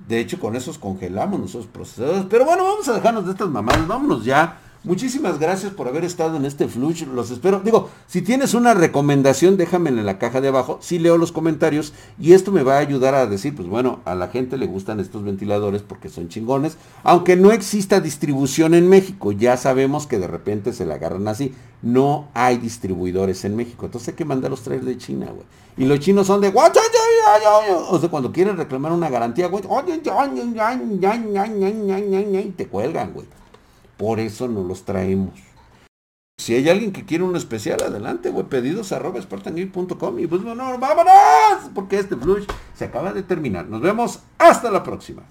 De 0.06 0.18
hecho, 0.18 0.38
con 0.38 0.56
esos 0.56 0.78
congelamos 0.78 1.40
nosotros 1.40 1.70
procesadores. 1.72 2.26
Pero 2.28 2.44
bueno, 2.44 2.64
vamos 2.64 2.88
a 2.88 2.94
dejarnos 2.94 3.24
de 3.24 3.32
estas 3.32 3.48
mamadas. 3.48 3.86
Vámonos 3.86 4.24
ya 4.24 4.58
Muchísimas 4.84 5.38
gracias 5.38 5.72
por 5.72 5.86
haber 5.86 6.04
estado 6.04 6.36
en 6.36 6.44
este 6.44 6.66
flush. 6.66 7.04
Los 7.06 7.30
espero. 7.30 7.60
Digo, 7.60 7.88
si 8.08 8.20
tienes 8.20 8.52
una 8.52 8.74
recomendación, 8.74 9.56
déjamela 9.56 10.00
en 10.00 10.06
la 10.06 10.18
caja 10.18 10.40
de 10.40 10.48
abajo. 10.48 10.78
Sí 10.80 10.98
leo 10.98 11.18
los 11.18 11.30
comentarios 11.30 11.92
y 12.18 12.32
esto 12.32 12.50
me 12.50 12.64
va 12.64 12.74
a 12.74 12.80
ayudar 12.80 13.14
a 13.14 13.26
decir, 13.26 13.54
pues 13.54 13.68
bueno, 13.68 14.00
a 14.04 14.16
la 14.16 14.26
gente 14.26 14.58
le 14.58 14.66
gustan 14.66 14.98
estos 14.98 15.22
ventiladores 15.22 15.82
porque 15.82 16.08
son 16.08 16.28
chingones. 16.28 16.78
Aunque 17.04 17.36
no 17.36 17.52
exista 17.52 18.00
distribución 18.00 18.74
en 18.74 18.88
México, 18.88 19.30
ya 19.30 19.56
sabemos 19.56 20.08
que 20.08 20.18
de 20.18 20.26
repente 20.26 20.72
se 20.72 20.84
la 20.84 20.94
agarran 20.94 21.28
así. 21.28 21.54
No 21.80 22.26
hay 22.34 22.58
distribuidores 22.58 23.44
en 23.44 23.54
México. 23.54 23.86
Entonces 23.86 24.08
hay 24.08 24.14
que 24.14 24.24
mandarlos 24.24 24.62
traer 24.62 24.84
de 24.84 24.98
China, 24.98 25.26
güey. 25.26 25.46
Y 25.76 25.84
los 25.84 26.00
chinos 26.00 26.26
son 26.26 26.40
de... 26.40 26.52
O 27.88 28.00
sea, 28.00 28.08
cuando 28.08 28.32
quieren 28.32 28.56
reclamar 28.56 28.90
una 28.90 29.08
garantía, 29.08 29.46
güey, 29.46 29.62
te 32.56 32.66
cuelgan, 32.66 33.12
güey. 33.12 33.26
Por 34.02 34.18
eso 34.18 34.48
no 34.48 34.64
los 34.64 34.84
traemos. 34.84 35.38
Si 36.36 36.56
hay 36.56 36.68
alguien 36.68 36.90
que 36.90 37.04
quiere 37.04 37.22
un 37.22 37.36
especial, 37.36 37.80
adelante, 37.84 38.30
güey, 38.30 38.46
pedidos 38.46 38.90
arroba 38.90 39.20
y 39.20 40.26
pues 40.26 40.42
bueno, 40.42 40.76
vámonos, 40.76 41.70
porque 41.72 42.00
este 42.00 42.16
flush 42.16 42.44
se 42.74 42.86
acaba 42.86 43.12
de 43.12 43.22
terminar. 43.22 43.68
Nos 43.68 43.80
vemos 43.80 44.18
hasta 44.38 44.72
la 44.72 44.82
próxima. 44.82 45.22